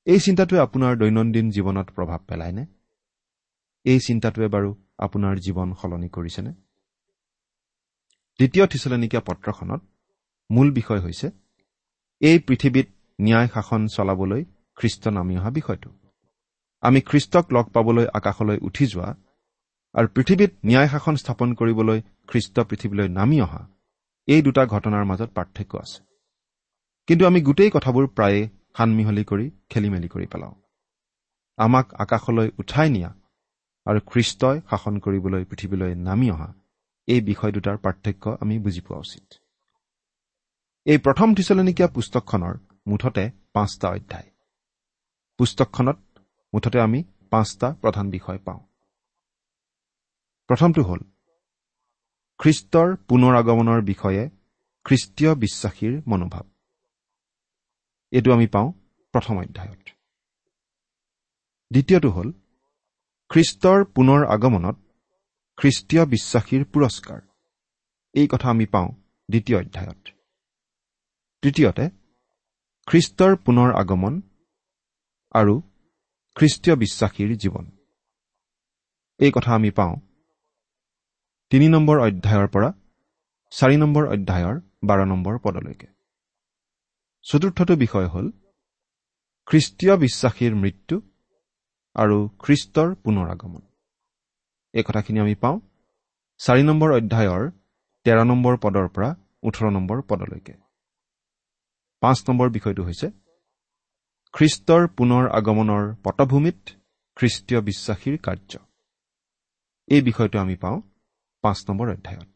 এই 0.06 0.20
চিন্তাটোৱে 0.26 0.58
আপোনাৰ 0.66 0.92
দৈনন্দিন 1.02 1.46
জীৱনত 1.56 1.88
প্ৰভাৱ 1.96 2.20
পেলায়নে 2.28 2.64
এই 3.86 4.00
চিন্তাটোৱে 4.06 4.48
বাৰু 4.54 4.70
আপোনাৰ 5.06 5.34
জীৱন 5.46 5.68
সলনি 5.80 6.08
কৰিছেনে? 6.08 6.52
দ্বিতীয় 8.38 8.64
থিচলনিকীয়া 8.72 9.22
পত্ৰখনত 9.28 9.82
মূল 10.50 10.68
বিষয় 10.78 11.00
হৈছে 11.00 11.28
এই 12.20 12.38
পৃথিৱীত 12.38 12.88
ন্যায় 13.18 13.48
শাসন 13.54 13.82
চলাবলৈ 13.96 14.42
খ্ৰীষ্ট 14.78 15.04
নামি 15.08 15.34
অহা 15.38 15.50
বিষয়টো। 15.58 15.90
আমি 16.82 17.00
খ্ৰীষ্টক 17.00 17.44
লগ 17.52 17.66
পাবলৈ 17.74 18.06
আকাশলৈ 18.18 18.58
উঠি 18.68 18.84
যোৱা 18.86 19.10
আৰু 19.94 20.06
পৃথিৱীত 20.14 20.52
ন্যায় 20.68 20.88
শাসন 20.92 21.14
স্থাপন 21.22 21.48
কৰিবলৈ 21.54 21.98
খ্ৰীষ্ট 22.28 22.56
পৃথিৱীলৈ 22.70 23.08
নামি 23.18 23.38
অহা 23.40 23.62
এই 24.28 24.40
দুটা 24.42 24.62
ঘটনাৰ 24.74 25.04
মাজত 25.10 25.30
পাৰ্থক্য 25.36 25.72
আছে। 25.84 25.98
কিন্তু 27.08 27.26
আমি 27.26 27.40
গোটেই 27.40 27.70
কথাবোৰ 27.70 28.06
প্ৰায়ে 28.06 28.40
সানমিহলি 28.76 29.24
কৰি 29.24 29.46
খেলি 29.70 29.88
মেলি 29.90 30.08
কৰি 30.08 30.26
পেলাওঁ। 30.26 30.54
আমাক 31.58 31.86
আকাশলৈ 31.94 32.48
উঠাই 32.58 32.88
নিয়া 32.90 33.10
আৰু 33.86 34.00
খ্ৰীষ্টই 34.10 34.56
শাসন 34.70 34.94
কৰিবলৈ 34.98 35.42
পৃথিৱীলৈ 35.44 35.92
নামি 36.06 36.30
অহা 36.30 36.50
এই 37.08 37.20
বিষয় 37.20 37.52
দুটাৰ 37.52 37.76
পাৰ্থক্য 37.78 38.24
আমি 38.40 38.54
বুজি 38.58 38.80
পোৱা 38.80 38.98
উচিত। 38.98 39.26
এই 40.86 40.98
প্ৰথম 40.98 41.28
থিচলনিকীয়া 41.34 41.88
পুস্তকখনৰ 41.88 42.54
মুঠতে 42.86 43.24
পাঁচটা 43.52 43.88
অধ্যায়। 43.88 44.28
পুস্তকখনত 45.38 45.98
মুঠতে 46.52 46.78
আমি 46.80 47.00
পাঁচটা 47.30 47.68
প্ৰধান 47.82 48.06
বিষয় 48.10 48.38
পাওঁ। 48.38 48.60
প্ৰথমটো 50.50 50.82
হ'ল 50.82 51.00
খ্ৰীষ্টৰ 52.40 52.88
পুনৰ 53.08 53.32
আগমনৰ 53.36 53.80
বিষয়ে 53.82 54.22
খ্ৰীষ্টীয় 54.84 55.34
বিশ্বাসীৰ 55.34 55.94
মনোভাৱ। 56.06 56.44
এইটো 58.16 58.30
আমি 58.32 58.46
পাওঁ 58.46 58.68
প্ৰথম 59.14 59.34
অধ্যায়ত। 59.38 59.82
দ্বিতীয়টো 61.70 62.08
হ'ল 62.10 62.28
খ্ৰীষ্টৰ 63.30 63.78
পুনৰ 63.94 64.20
আগমনত 64.26 64.76
খ্ৰীষ্টীয় 65.58 66.02
বিশ্বাসীৰ 66.04 66.62
পুৰস্কাৰ। 66.72 67.20
এই 68.14 68.26
কথা 68.32 68.46
আমি 68.50 68.66
পাওঁ 68.66 68.90
দ্বিতীয় 69.28 69.56
অধ্যায়ত। 69.58 70.02
তৃতীয়তে 71.42 71.84
খ্ৰীষ্টৰ 72.88 73.32
পুনৰ 73.36 73.68
আগমন 73.74 74.14
আৰু 75.34 75.54
খ্ৰীষ্টীয় 76.36 76.76
বিশ্বাসীৰ 76.76 77.30
জীৱন। 77.36 77.66
এই 79.20 79.32
কথা 79.34 79.50
আমি 79.54 79.70
পাওঁ 79.70 79.94
তিনি 81.52 81.66
নম্বৰ 81.68 81.96
অধ্যায়ৰ 82.00 82.48
পৰা 82.48 82.70
চাৰি 83.52 83.76
নম্বৰ 83.76 84.04
অধ্যায়ৰ 84.08 84.56
বাৰ 84.84 84.98
নম্বৰ 85.06 85.34
পদলৈকে। 85.38 85.95
চতুৰ্থটো 87.26 87.74
বিষয় 87.76 88.06
হ'ল 88.06 88.26
খ্ৰীষ্টীয় 89.48 89.94
বিশ্বাসীৰ 89.96 90.54
মৃত্যু 90.54 90.96
আৰু 91.96 92.16
খ্ৰীষ্টৰ 92.38 92.88
পুনৰ 92.94 93.26
আগমন 93.30 93.62
এই 94.74 94.82
কথাখিনি 94.82 95.18
আমি 95.20 95.34
পাওঁ 95.34 95.56
চাৰি 96.40 96.62
নম্বৰ 96.62 96.90
অধ্যায়ৰ 96.92 97.42
তেৰ 98.06 98.18
নম্বৰ 98.24 98.54
পদৰ 98.56 98.86
পৰা 98.88 99.10
ওঠৰ 99.42 99.66
নম্বৰ 99.70 99.98
পদলৈকে। 100.02 100.54
পাঁচ 102.02 102.18
নম্বৰ 102.28 102.48
বিষয়টো 102.50 102.82
হৈছে 102.84 103.08
খ্ৰীষ্টৰ 104.34 104.82
পুনৰ 104.88 105.24
আগমনৰ 105.28 105.84
পটভূমিত 106.04 106.60
খ্ৰীষ্টীয় 107.16 107.60
বিশ্বাসীৰ 107.60 108.16
কাৰ্য। 108.18 108.52
এই 109.88 110.00
বিষয়টো 110.00 110.36
আমি 110.38 110.56
পাওঁ 110.56 110.78
পাঁচ 111.44 111.58
নম্বৰ 111.68 111.86
অধ্যায়ত। 111.90 112.34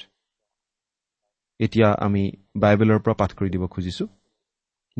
এতিয়া 1.60 1.88
আমি 2.06 2.22
বাইবেলৰ 2.56 2.98
পৰা 2.98 3.14
পাঠ 3.14 3.30
কৰি 3.34 3.50
দিব 3.50 3.66
খুজিছোঁ। 3.66 4.08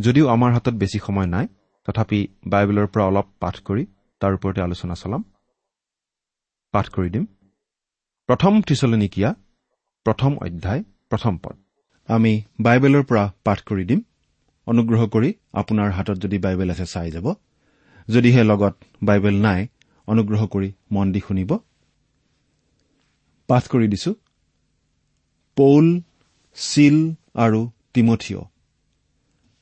যদিও 0.00 0.26
আমাৰ 0.26 0.50
হাতত 0.52 0.74
বেছি 0.74 0.98
সময় 0.98 1.26
নাই 1.26 1.46
তথাপি 1.88 2.18
বাইবেলৰ 2.46 2.86
পৰা 2.86 3.04
অলপ 3.04 3.26
পাঠ 3.40 3.56
কৰি 3.60 3.84
তাৰ 4.20 4.32
ওপৰতে 4.34 4.60
আলোচনা 4.62 4.94
চলাম। 4.94 5.22
পাঠ 6.74 6.86
কৰি 6.88 7.08
দিম। 7.10 7.24
প্ৰথম 8.28 8.52
থিচলনিকীয়া 8.62 9.30
প্ৰথম 10.06 10.32
অধ্যায় 10.36 10.82
প্ৰথম 11.10 11.34
পদ। 11.38 11.56
আমি 12.08 12.32
বাইবেলৰ 12.60 13.02
পৰা 13.02 13.24
পাঠ 13.44 13.58
কৰি 13.68 13.84
দিম। 13.84 14.00
অনুগ্ৰহ 14.66 15.02
কৰি 15.06 15.30
আপোনাৰ 15.52 15.90
হাতত 15.90 16.16
যদি 16.24 16.38
বাইবেল 16.38 16.68
আছে 16.70 16.86
চাই 16.86 17.10
যাব। 17.10 17.26
যদিহে 18.08 18.42
লগত 18.44 18.74
বাইবেল 19.02 19.36
নাই 19.42 19.60
অনুগ্ৰহ 20.08 20.42
কৰি 20.46 20.68
মন 20.90 21.06
দি 21.12 21.20
শুনিব। 21.28 21.50
পাঠ 23.48 23.64
কৰি 23.68 23.86
দিছো। 23.88 24.12
পৌল 25.56 25.86
চিল 26.56 26.96
আৰু 27.34 27.60
তিমঠিয় 27.94 28.40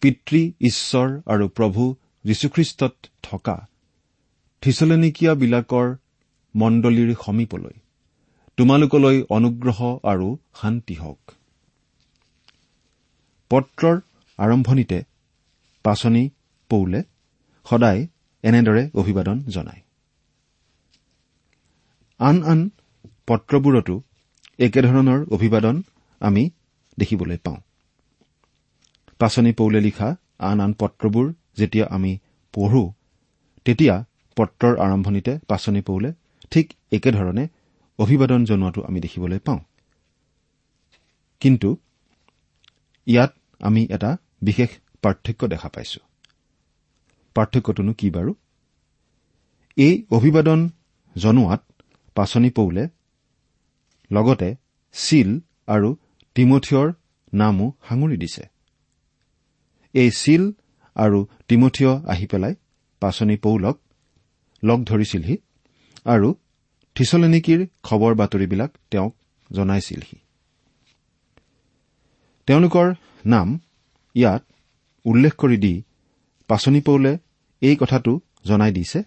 পিতৃ 0.00 0.52
ঈশ্বৰ 0.60 1.20
আৰু 1.26 1.48
প্ৰভু 1.48 1.94
যীশুখ্ৰীষ্টত 2.24 2.94
থকা 3.22 3.66
থিচলেনিকীয়াবিলাকৰ 4.60 5.96
মণ্ডলীৰ 6.56 7.14
সমীপলৈ। 7.26 7.76
তোমালোকলৈ 8.56 9.22
অনুগ্ৰহ 9.30 9.98
আৰু 10.02 10.38
শান্তি 10.62 10.94
হওক। 10.94 11.32
পত্ৰৰ 13.50 14.00
আৰম্ভণিতে 14.38 15.02
পাচনি 15.82 16.30
পৌলে 16.68 17.02
সদায় 17.70 18.06
এনেদৰে 18.42 18.90
অভিবাদন 18.94 19.40
জনায়। 19.40 19.82
আন 22.18 22.42
আন 22.42 22.70
পত্ৰবোৰতো 23.26 24.02
একেধৰণৰ 24.58 25.26
অভিবাদন 25.30 25.82
আমি 26.20 26.50
দেখিবলৈ 26.98 27.36
পাওঁ। 27.36 27.56
পাচনি 29.18 29.52
পৌলে 29.52 29.80
লিখা 29.80 30.16
আন 30.38 30.60
আন 30.60 30.72
পত্ৰবোৰ 30.72 31.32
যেতিয়া 31.56 31.86
আমি 31.86 32.18
পঢ়ো 32.52 32.92
তেতিয়া 33.64 34.04
পত্ৰৰ 34.36 34.78
আৰম্ভণিতে 34.78 35.38
পাচনি 35.48 35.80
পৌলে 35.80 36.12
ঠিক 36.50 36.72
একেধৰণে 36.92 37.48
অভিবাদন 37.98 38.44
জনোৱাটো 38.44 38.82
আমি 38.82 39.00
দেখিবলৈ 39.00 39.38
পাওঁ। 39.38 39.58
কিন্তু 41.40 41.76
ইয়াত 43.06 43.34
আমি 43.60 43.86
এটা 43.90 44.16
বিশেষ 44.42 44.68
পাৰ্থক্য 45.02 45.48
দেখা 45.48 45.68
পাইছো। 45.68 46.00
পাৰ্থক্যটোনো 47.34 47.92
কি 47.92 48.10
বাৰু? 48.10 48.34
এই 49.76 50.04
অভিবাদন 50.10 50.68
জনোৱাত 51.16 51.62
পাচনি 52.14 52.50
পৌলে 52.50 52.88
লগতে 54.10 54.56
চিল 54.92 55.40
আৰু 55.66 55.96
তিমঠিয়ৰ 56.34 56.92
নামো 57.34 57.72
সাঙুৰি 57.88 58.16
দিছে। 58.16 58.57
এই 60.00 60.10
চিল 60.20 60.42
আৰু 60.96 61.18
তিমঠিয় 61.48 61.92
আহি 62.12 62.26
পেলাই 62.30 62.54
পাচনি 63.02 63.36
পৌলক 63.44 63.76
লগ 64.62 64.78
ধৰিছিলহি 64.90 65.36
আৰু 66.06 66.28
থিচলেনিকিৰ 66.96 67.60
খবৰ 67.86 68.12
বাতৰিবিলাক 68.20 68.70
তেওঁক 68.90 69.12
জনাইছিলহি। 69.50 70.18
তেওঁলোকৰ 72.48 72.86
নাম 73.24 73.48
ইয়াত 74.14 74.42
উল্লেখ 75.04 75.34
কৰি 75.42 75.56
দি 75.64 75.74
পাচনি 76.50 76.80
পৌলে 76.80 77.12
এই 77.62 77.76
কথাটো 77.76 78.12
জনাই 78.44 78.72
দিছে 78.72 79.00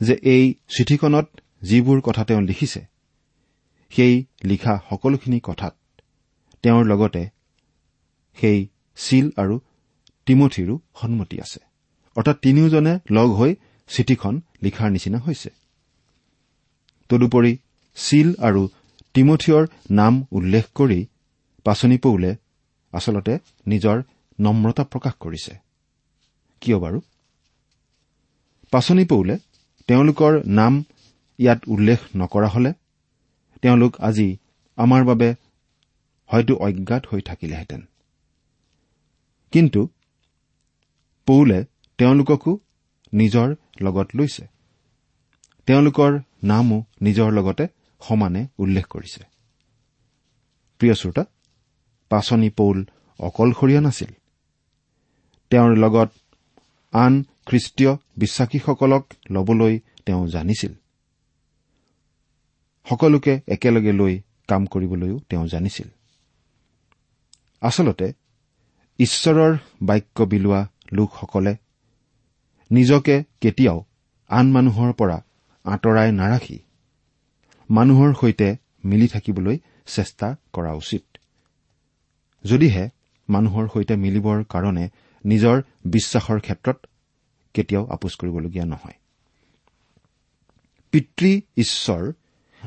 যে 0.00 0.14
এই 0.34 0.44
চিঠিখনত 0.74 1.26
যিবোৰ 1.62 1.98
কথা 2.00 2.22
তেওঁ 2.24 2.42
লিখিছে 2.42 2.82
সেই 3.92 4.14
লিখা 4.44 4.74
সকলোখিনি 4.90 5.38
কথাত 5.42 5.74
তেওঁৰ 6.64 6.84
লগতে 6.86 7.22
সেই 8.38 8.58
চিল 8.98 9.26
আৰু 9.36 9.54
তিমঠিৰো 10.26 10.78
সন্মতি 11.00 11.40
আছে। 11.40 11.60
অৰ্থাৎ 12.16 12.36
তিনিওজনে 12.42 12.98
লগ 13.10 13.28
হৈ 13.30 13.54
চিঠিখন 13.88 14.40
লিখাৰ 14.62 14.90
নিচিনা 14.90 15.18
হৈছে। 15.18 15.50
তদুপৰি 17.08 17.58
চিল 17.94 18.34
আৰু 18.38 18.68
তিমঠিয়ৰ 19.14 19.66
নাম 19.90 20.26
উল্লেখ 20.30 20.64
কৰি 20.74 21.06
পাচনি 21.64 21.98
পৌলে 21.98 22.36
আচলতে 22.92 23.38
নিজৰ 23.66 24.02
নম্ৰতা 24.40 24.84
প্ৰকাশ 24.84 25.14
কৰিছে। 25.20 25.52
কিয় 26.60 26.78
বাৰু? 26.78 27.00
পাচনি 28.70 29.04
পৌলে 29.04 29.38
তেওঁলোকৰ 29.86 30.42
নাম 30.46 30.84
ইয়াত 31.38 31.60
উল্লেখ 31.66 31.98
নকৰা 32.16 32.48
হলে 32.48 32.72
তেওঁলোক 33.62 34.00
আজি 34.00 34.36
আমাৰ 34.76 35.04
বাবে 35.04 35.34
হয়তো 36.26 36.54
অজ্ঞাত 36.56 37.06
হৈ 37.10 37.20
থাকিলেহেঁতেন। 37.20 37.82
কিন্তু 39.52 39.88
পৌলে 41.26 41.64
তেওঁলোককো 41.98 42.58
নিজৰ 43.12 43.54
লগত 43.80 44.08
লৈছে। 44.14 44.46
তেওঁলোকৰ 45.66 46.18
নামো 46.42 46.84
নিজৰ 47.02 47.32
লগতে 47.32 47.66
সমানে 48.00 48.46
উল্লেখ 48.58 48.86
কৰিছে। 48.86 49.24
প্ৰিয় 50.78 50.94
শ্ৰোতা 50.94 51.24
পাচনি 52.08 52.50
পৌল 52.50 52.84
অকলশৰীয়া 53.18 53.80
নাছিল। 53.80 54.12
তেওঁৰ 55.50 55.76
লগত 55.76 56.10
আন 56.92 57.24
খ্ৰীষ্টীয় 57.46 57.96
বিশ্বাসীসকলক 58.16 59.12
লবলৈ 59.30 59.78
তেওঁ 60.06 60.26
জানিছিল। 60.26 60.72
সকলোকে 62.90 63.40
একেলগে 63.48 63.92
লৈ 63.92 64.20
কাম 64.48 64.66
কৰিবলৈও 64.66 65.18
তেওঁ 65.18 65.46
জানিছিল। 65.46 65.88
আচলতে 67.60 68.12
ঈশ্বৰৰ 68.98 69.56
বাক্য 69.82 70.22
বিলোৱা 70.22 70.68
লোকসকলে 70.92 71.56
নিজকে 72.70 73.24
কেতিয়াও 73.40 73.84
আন 74.28 74.52
মানুহৰ 74.52 74.92
পৰা 74.92 75.22
আঁতৰাই 75.64 76.12
নাৰাখি 76.12 76.58
মানুহৰ 77.70 78.14
সৈতে 78.20 78.56
মিলি 78.84 79.08
থাকিবলৈ 79.08 79.58
চেষ্টা 79.86 80.36
কৰা 80.52 80.72
উচিত। 80.72 81.18
যদিহে 82.44 82.88
মানুহৰ 83.28 83.68
সৈতে 83.74 83.96
মিলিবৰ 83.96 84.44
কাৰণে 84.44 84.90
নিজৰ 85.24 85.62
বিশ্বাসৰ 85.84 86.40
ক্ষেত্ৰত 86.40 86.86
কেতিয়াও 87.54 87.86
আপোচ 87.86 88.14
কৰিবলগীয়া 88.14 88.64
নহয়। 88.64 88.94
পিতৃ 90.90 91.40
ঈশ্বৰ 91.56 92.12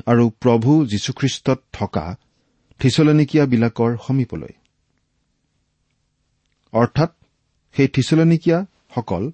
আৰু 0.06 0.30
প্ৰভু 0.30 0.86
যীশুখ্ৰীষ্টত 0.86 1.62
থকা 1.72 2.16
থিচলনিকীয়াবিলাকৰ 2.78 3.96
সমীপলৈ। 3.96 4.52
অৰ্থাৎ 6.72 7.17
সেই 7.72 7.88
থিচলনিকীয়াসকল 7.88 9.30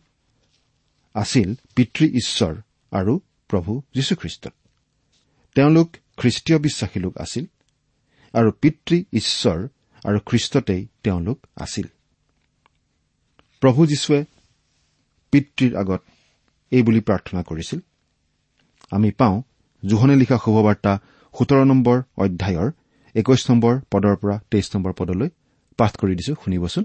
আছিল 1.14 1.54
পিতৃ 1.76 2.06
ঈশ্বৰ 2.10 2.54
আৰু 2.92 3.20
প্ৰভু 3.48 3.82
যীশুখ্ৰীষ্টত 3.94 4.52
তেওঁলোক 5.54 5.88
খ্ৰীষ্টীয় 6.16 6.58
বিশ্বাসী 6.58 7.00
লোক 7.00 7.18
আছিল 7.18 7.44
আৰু 8.34 8.50
পিতৃ 8.52 9.04
ঈশ্বৰ 9.12 9.58
আৰু 10.04 10.18
খ্ৰীষ্টতেই 10.26 10.86
তেওঁলোক 11.02 11.38
আছিল। 11.56 11.86
প্ৰভু 13.60 13.86
যীশুৱে 13.86 14.24
পিতৃৰ 15.32 15.76
আগত 15.76 16.02
এইবুলি 16.70 17.00
প্ৰাৰ্থনা 17.00 17.42
কৰিছিল 17.42 17.80
আমি 18.90 19.10
পাওঁ 19.10 19.42
জোহনে 19.86 20.16
লিখা 20.16 20.38
শুভবাৰ্তা 20.44 20.92
সোতৰ 21.34 21.64
নম্বৰ 21.64 22.02
অধ্যায়ৰ 22.16 22.70
একৈশ 23.14 23.50
নম্বৰ 23.50 23.80
পদৰ 23.90 24.16
পৰা 24.16 24.36
তেইছ 24.50 24.76
নম্বৰ 24.76 24.92
পদলৈ 24.92 25.28
পাঠ 25.76 25.92
কৰি 25.96 26.14
দিছো 26.14 26.34
শুনিবচোন। 26.44 26.84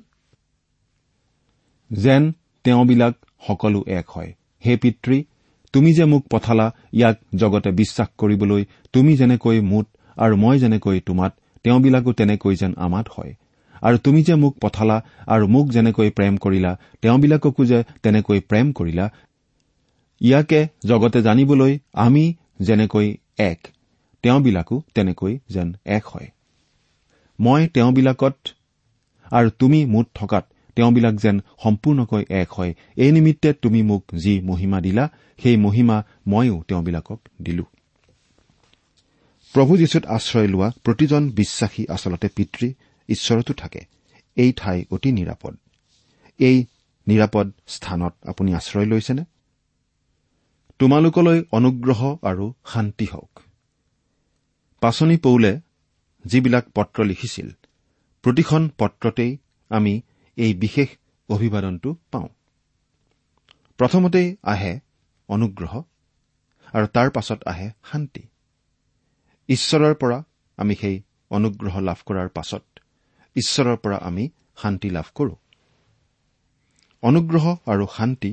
যেন 1.92 2.24
তেওঁবিলাক 2.66 3.14
সকলো 3.48 3.80
এক 3.88 4.06
হয়। 4.10 4.32
হে 4.66 4.74
পিতৃ 4.78 5.24
তুমি 5.74 5.94
যে 5.94 6.06
মোক 6.06 6.24
পঠালা 6.30 6.66
ইয়াক 6.94 7.18
জগতে 7.36 7.72
বিশ্বাস 7.72 8.10
কৰিবলৈ 8.18 8.64
তুমি 8.94 9.12
যেনেকৈ 9.16 9.58
মোত 9.62 9.88
আৰু 10.18 10.36
মই 10.36 10.56
যেনেকৈ 10.60 11.00
তোমাত 11.00 11.32
তেওঁবিলাকো 11.64 12.12
তেনেকৈ 12.14 12.56
যেন 12.56 12.74
আমাত 12.78 13.08
হয়। 13.18 13.34
আৰু 13.82 13.98
তুমি 13.98 14.22
যে 14.24 14.36
মোক 14.36 14.54
পঠালা 14.62 14.98
আৰু 15.28 15.46
মোক 15.48 15.66
যেনেকৈ 15.70 16.10
প্ৰেম 16.10 16.34
কৰিলা 16.38 16.72
তেওঁবিলাককো 17.02 17.64
যে 17.66 17.80
তেনেকৈ 18.04 18.40
প্ৰেম 18.40 18.72
কৰিলা 18.72 19.06
ইয়াকে 20.22 20.68
জগতে 20.86 21.20
জানিবলৈ 21.22 21.74
আমি 21.94 22.24
যেনেকৈ 22.60 23.08
এক 23.38 23.60
তেওঁবিলাকো 24.22 24.84
তেনেকৈ 24.96 25.34
যেন 25.50 25.68
এক 25.86 26.04
হয়। 26.06 26.30
মই 27.40 27.68
তেওঁবিলাকত 27.68 28.36
আৰু 29.32 29.50
তুমি 29.60 29.86
মোত 29.86 30.08
থকাত 30.16 30.46
তেওঁবিলাক 30.80 31.16
যেন 31.16 31.40
সম্পূৰ্ণকৈ 31.64 32.26
এক 32.30 32.54
হয়। 32.54 32.74
এই 32.96 33.12
নিমিত্তে 33.12 33.54
তুমি 33.54 33.84
মোক 33.84 34.04
যি 34.24 34.42
মহিমা 34.42 34.82
দিলা 34.82 35.10
সেই 35.42 35.58
মহিমা 35.58 36.04
ময়ো 36.28 36.64
তেওঁবিলাকক 36.68 37.20
দিলো। 37.42 37.64
প্ৰভু 39.54 39.78
যীশুত 39.78 40.06
আশ্ৰয় 40.06 40.48
লোৱা 40.48 40.72
প্ৰতিজন 40.84 41.30
বিশ্বাসী 41.30 41.86
আচলতে 41.90 42.28
পিতৃ 42.36 42.74
ঈশ্বৰতো 43.10 43.54
থাকে। 43.54 43.82
এই 44.36 44.54
ঠাই 44.58 44.86
অতি 44.92 45.12
নিৰাপদ। 45.12 45.58
এই 46.40 46.66
নিৰাপদ 47.08 47.52
স্থানত 47.68 48.14
আপুনি 48.28 48.54
আশ্ৰয় 48.54 48.86
লৈছেনে? 48.86 49.24
তোমালোকলৈ 50.80 51.44
অনুগ্ৰহ 51.52 52.18
আৰু 52.22 52.54
শান্তি 52.66 53.06
হওক। 53.06 53.40
পাচনি 54.80 55.18
পৌলে 55.18 55.60
যিবিলাক 56.26 56.66
পত্ৰ 56.76 57.04
লিখিছিল 57.04 57.50
প্ৰতিখন 58.22 58.70
পত্ৰতেই 58.78 59.38
আমি 59.70 60.02
এই 60.40 60.54
বিশেষ 60.54 60.90
অভিবাদনটো 61.30 61.90
পাওঁ। 62.12 62.30
প্ৰথমতেই 63.80 64.28
আহে 64.44 64.74
অনুগ্ৰহ 65.30 65.74
আৰু 66.74 66.88
তাৰ 66.88 67.10
পাছত 67.10 67.40
আহে 67.44 67.68
শান্তি। 67.92 68.24
ঈশ্বৰৰ 69.50 69.94
পৰা 69.96 70.18
আমি 70.58 70.76
সেই 70.76 70.96
অনুগ্ৰহ 71.32 71.76
লাভ 71.80 72.00
কৰাৰ 72.06 72.30
পাছত 72.30 72.64
ঈশ্বৰৰ 73.36 73.78
পৰা 73.84 73.98
আমি 74.10 74.24
শান্তি 74.62 74.90
লাভ 74.90 75.08
কৰো। 75.16 75.36
অনুগ্ৰহ 77.04 77.46
আৰু 77.66 77.86
শান্তি 77.98 78.32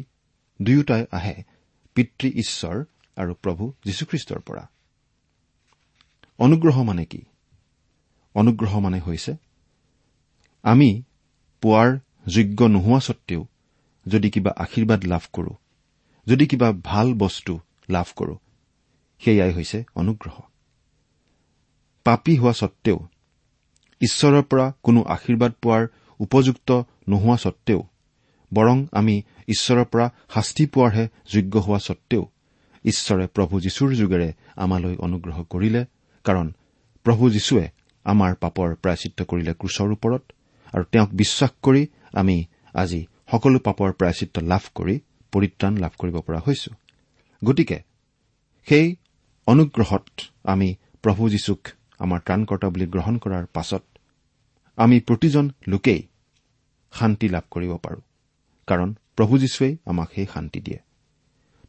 দুয়োটাই 0.63 1.03
আহে 1.13 1.37
পিতৃ 1.97 2.29
ঈশ্বৰ 2.43 2.77
আৰু 3.17 3.33
প্ৰভু 3.35 3.65
যীশুখ্ৰীষ্টৰ 3.85 4.41
পৰা। 4.41 4.65
অনুগ্ৰহ 6.39 6.77
মানে 6.83 7.05
কি? 7.05 7.21
অনুগ্ৰহ 8.35 8.73
মানে 8.81 8.99
হৈছে 9.01 9.33
আমি 10.63 10.91
পোৱাৰ 11.63 11.89
যোগ্য 12.29 12.61
নোহোৱা 12.69 13.01
স্বত্তেও 13.01 13.43
যদি 14.07 14.29
কিবা 14.31 14.51
আশীৰ্বাদ 14.65 15.01
লাভ 15.05 15.25
কৰো 15.33 15.53
যদি 16.27 16.45
কিবা 16.47 16.69
ভাল 16.85 17.09
বস্তু 17.15 17.55
লাভ 17.91 18.09
কৰো 18.17 18.35
সেয়াই 19.21 19.53
হৈছে 19.53 19.79
অনুগ্ৰহ। 19.95 20.37
পাপী 22.07 22.35
হোৱা 22.37 22.53
স্বত্তেও 22.53 22.99
ঈশ্বৰৰ 24.01 24.45
পৰা 24.51 24.67
কোনো 24.83 25.01
আশীৰ্বাদ 25.17 25.53
পোৱাৰ 25.63 25.83
উপযুক্ত 26.21 26.69
নোহোৱা 27.09 27.37
স্বত্তেও 27.37 27.81
বৰং 28.53 28.77
আমি 28.93 29.15
ঈশ্বৰৰ 29.49 29.85
পৰা 29.85 30.07
শাস্তি 30.35 30.65
পোৱাৰহে 30.67 31.05
যোগ্য 31.33 31.55
হোৱা 31.59 31.79
স্বত্তেও 31.79 32.25
ঈশ্বৰে 32.85 33.27
প্ৰভু 33.27 33.55
যীশুৰ 33.61 33.91
যোগেৰে 33.95 34.29
আমালৈ 34.57 34.95
অনুগ্ৰহ 35.07 35.37
কৰিলে 35.53 35.83
কাৰণ 36.25 36.47
প্ৰভু 37.07 37.25
যীশুৱে 37.31 37.67
আমাৰ 38.07 38.31
পাপৰ 38.43 38.69
প্ৰায়চিত্ৰ 38.83 39.21
কৰিলে 39.31 39.53
ক্ৰুচৰ 39.61 39.89
ওপৰত 39.97 40.23
আৰু 40.77 40.85
তেওঁক 40.93 41.11
বিশ্বাস 41.21 41.51
কৰি 41.63 41.83
আমি 42.13 42.37
আজি 42.75 43.01
সকলো 43.31 43.59
পাপৰ 43.59 43.93
প্ৰায়চিত্ৰ 43.99 44.39
লাভ 44.43 44.65
কৰি 44.75 44.95
পৰিত্ৰাণ 45.33 45.73
লাভ 45.77 45.93
কৰিব 45.99 46.17
পৰা 46.27 46.41
হৈছো। 46.47 46.71
গতিকে 47.43 47.79
সেই 48.69 48.87
অনুগ্ৰহত 49.47 50.07
আমি 50.45 50.69
প্ৰভু 51.03 51.23
যীশুক 51.29 51.61
আমাৰ 51.99 52.21
ত্ৰাণকৰ্তা 52.21 52.69
বুলি 52.69 52.87
গ্ৰহণ 52.87 53.15
কৰাৰ 53.19 53.45
পাছত 53.47 53.83
আমি 54.79 54.97
প্ৰতিজন 55.01 55.45
লোকেই 55.69 56.01
শান্তি 56.93 57.27
লাভ 57.29 57.45
কৰিব 57.51 57.73
পাৰো 57.77 58.01
কাৰণ 58.69 58.89
প্ৰভু 59.17 59.35
যীশুৱেই 59.39 59.75
আমাক 59.87 60.09
সেই 60.15 60.27
শান্তি 60.35 60.61
দিয়ে। 60.61 60.81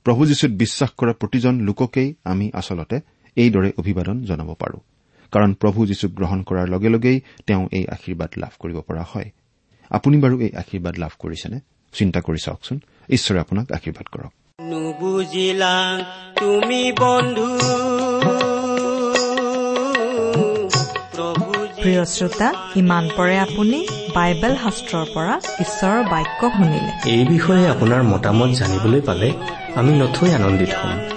প্ৰভু 0.03 0.21
যীশুত 0.25 0.51
বিশ্বাস 0.51 0.89
কৰা 0.97 1.13
প্ৰতিজন 1.13 1.55
লোককেই 1.61 2.09
আমি 2.23 2.45
আচলতে 2.53 2.97
এইদৰে 3.37 3.69
অভিবাদন 3.77 4.17
জনাব 4.23 4.49
পাৰো। 4.53 4.77
কাৰণ 5.31 5.53
প্ৰভু 5.53 5.85
যীশুক 5.85 6.11
গ্ৰহণ 6.11 6.43
কৰাৰ 6.43 6.67
লগে 6.69 6.89
লগেই 6.89 7.21
তেওঁ 7.47 7.69
এই 7.71 7.85
আশীৰ্বাদ 7.87 8.29
লাভ 8.37 8.53
কৰিব 8.59 8.81
পৰা 8.81 9.05
হয়। 9.09 9.31
আপুনি 9.89 10.17
বাৰু 10.17 10.41
এই 10.41 10.51
আশীৰ্বাদ 10.55 10.97
লাভ 10.97 11.11
কৰিছেনে? 11.19 11.59
চিন্তা 11.93 12.19
কৰি 12.21 12.37
চাওকচোন। 12.37 12.79
ঈশ্বৰে 13.09 13.39
আপোনাক 13.39 13.71
আশীৰ্বাদ 13.71 14.07
কৰক। 14.11 14.31
নুবুজিলা 14.61 15.99
তুমি 16.39 16.91
বন্ধু। 16.91 17.47
প্ৰভু 21.15 21.51
প্ৰিয় 21.81 22.05
শ্ৰোতা 22.05 22.53
ইমান 22.75 23.09
পৰে 23.17 23.39
আপুনি 23.39 23.87
বাইবেল 24.15 24.55
শাস্ত্ৰৰ 24.55 25.05
পৰা 25.13 25.39
ঈশ্বৰৰ 25.59 26.03
বাক্য 26.03 26.49
শুনিলে। 26.49 27.09
এই 27.11 27.25
বিষয়ে 27.25 27.69
আপোনাৰ 27.69 28.03
মতামত 28.03 28.49
জানিবলৈ 28.49 29.01
পালে 29.01 29.33
আমি 29.75 29.99
নথৈ 29.99 30.31
আনন্দিত 30.31 30.69
হ'ম। 30.69 31.16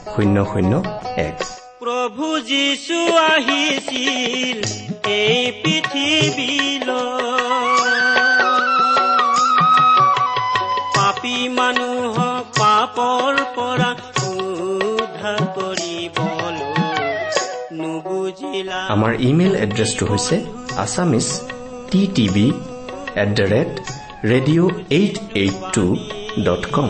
শূন্য 0.13 0.37
শূন্য 0.51 0.73
এক। 1.27 1.37
প্ৰভু 1.81 2.27
যীশু 2.53 2.99
আহিছিল 3.31 4.59
এই 5.21 5.41
পৃথিৱীলৈ 5.61 6.89
পাপী 10.95 11.37
মানুহক 11.57 12.43
পাপৰ 12.61 13.31
পৰা 13.57 13.91
উদ্ধাৰ 14.31 15.41
কৰিবলৈ 15.55 16.59
নুবুজিলা। 17.79 18.79
আমাৰ 18.93 19.11
ইমেইল 19.29 19.53
এড্ৰেছটো 19.65 20.03
হৈছে 20.11 20.35
Assamese 20.83 21.27
T 21.91 22.01
TV 22.15 22.47
at 23.21 23.29
the 23.37 23.45
rate 23.53 23.71
radio' 24.31 24.69
eight 24.97 25.15
eight 25.41 25.57
two 25.75 25.85
dot 26.47 26.63
com 26.75 26.89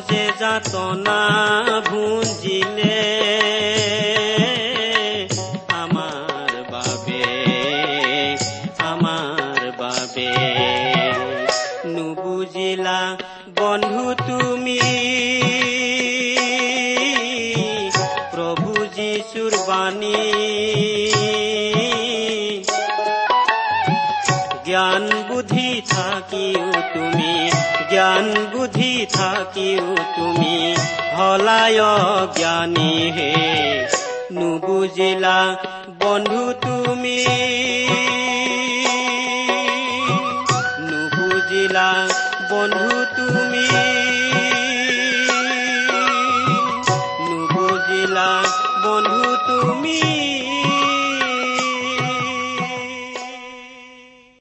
যে 0.00 0.24
যাতনা 0.40 1.20
ভুঞ্জিলে 1.88 3.02
আমাৰ 5.82 6.50
বাবে 6.72 7.24
আমাৰ 8.92 9.60
বাবে। 9.80 10.32
নুবুজিলা 11.94 13.00
বন্ধু 13.58 14.04
তুমি 14.28 14.80
প্ৰভু 18.32 18.70
যীশুৰ 18.96 19.52
বাণী। 19.68 20.22
জ্ঞান 24.66 25.04
বুদ্ধি 25.28 25.68
থাকিও 25.90 26.75
তুমি 30.16 30.74
হলায় 31.16 31.80
জ্ঞানী 32.34 33.12
হে। 33.16 33.32
নুবুজিলা 34.32 35.56
বন্ধু 35.98 36.52
তুমি। 36.52 37.55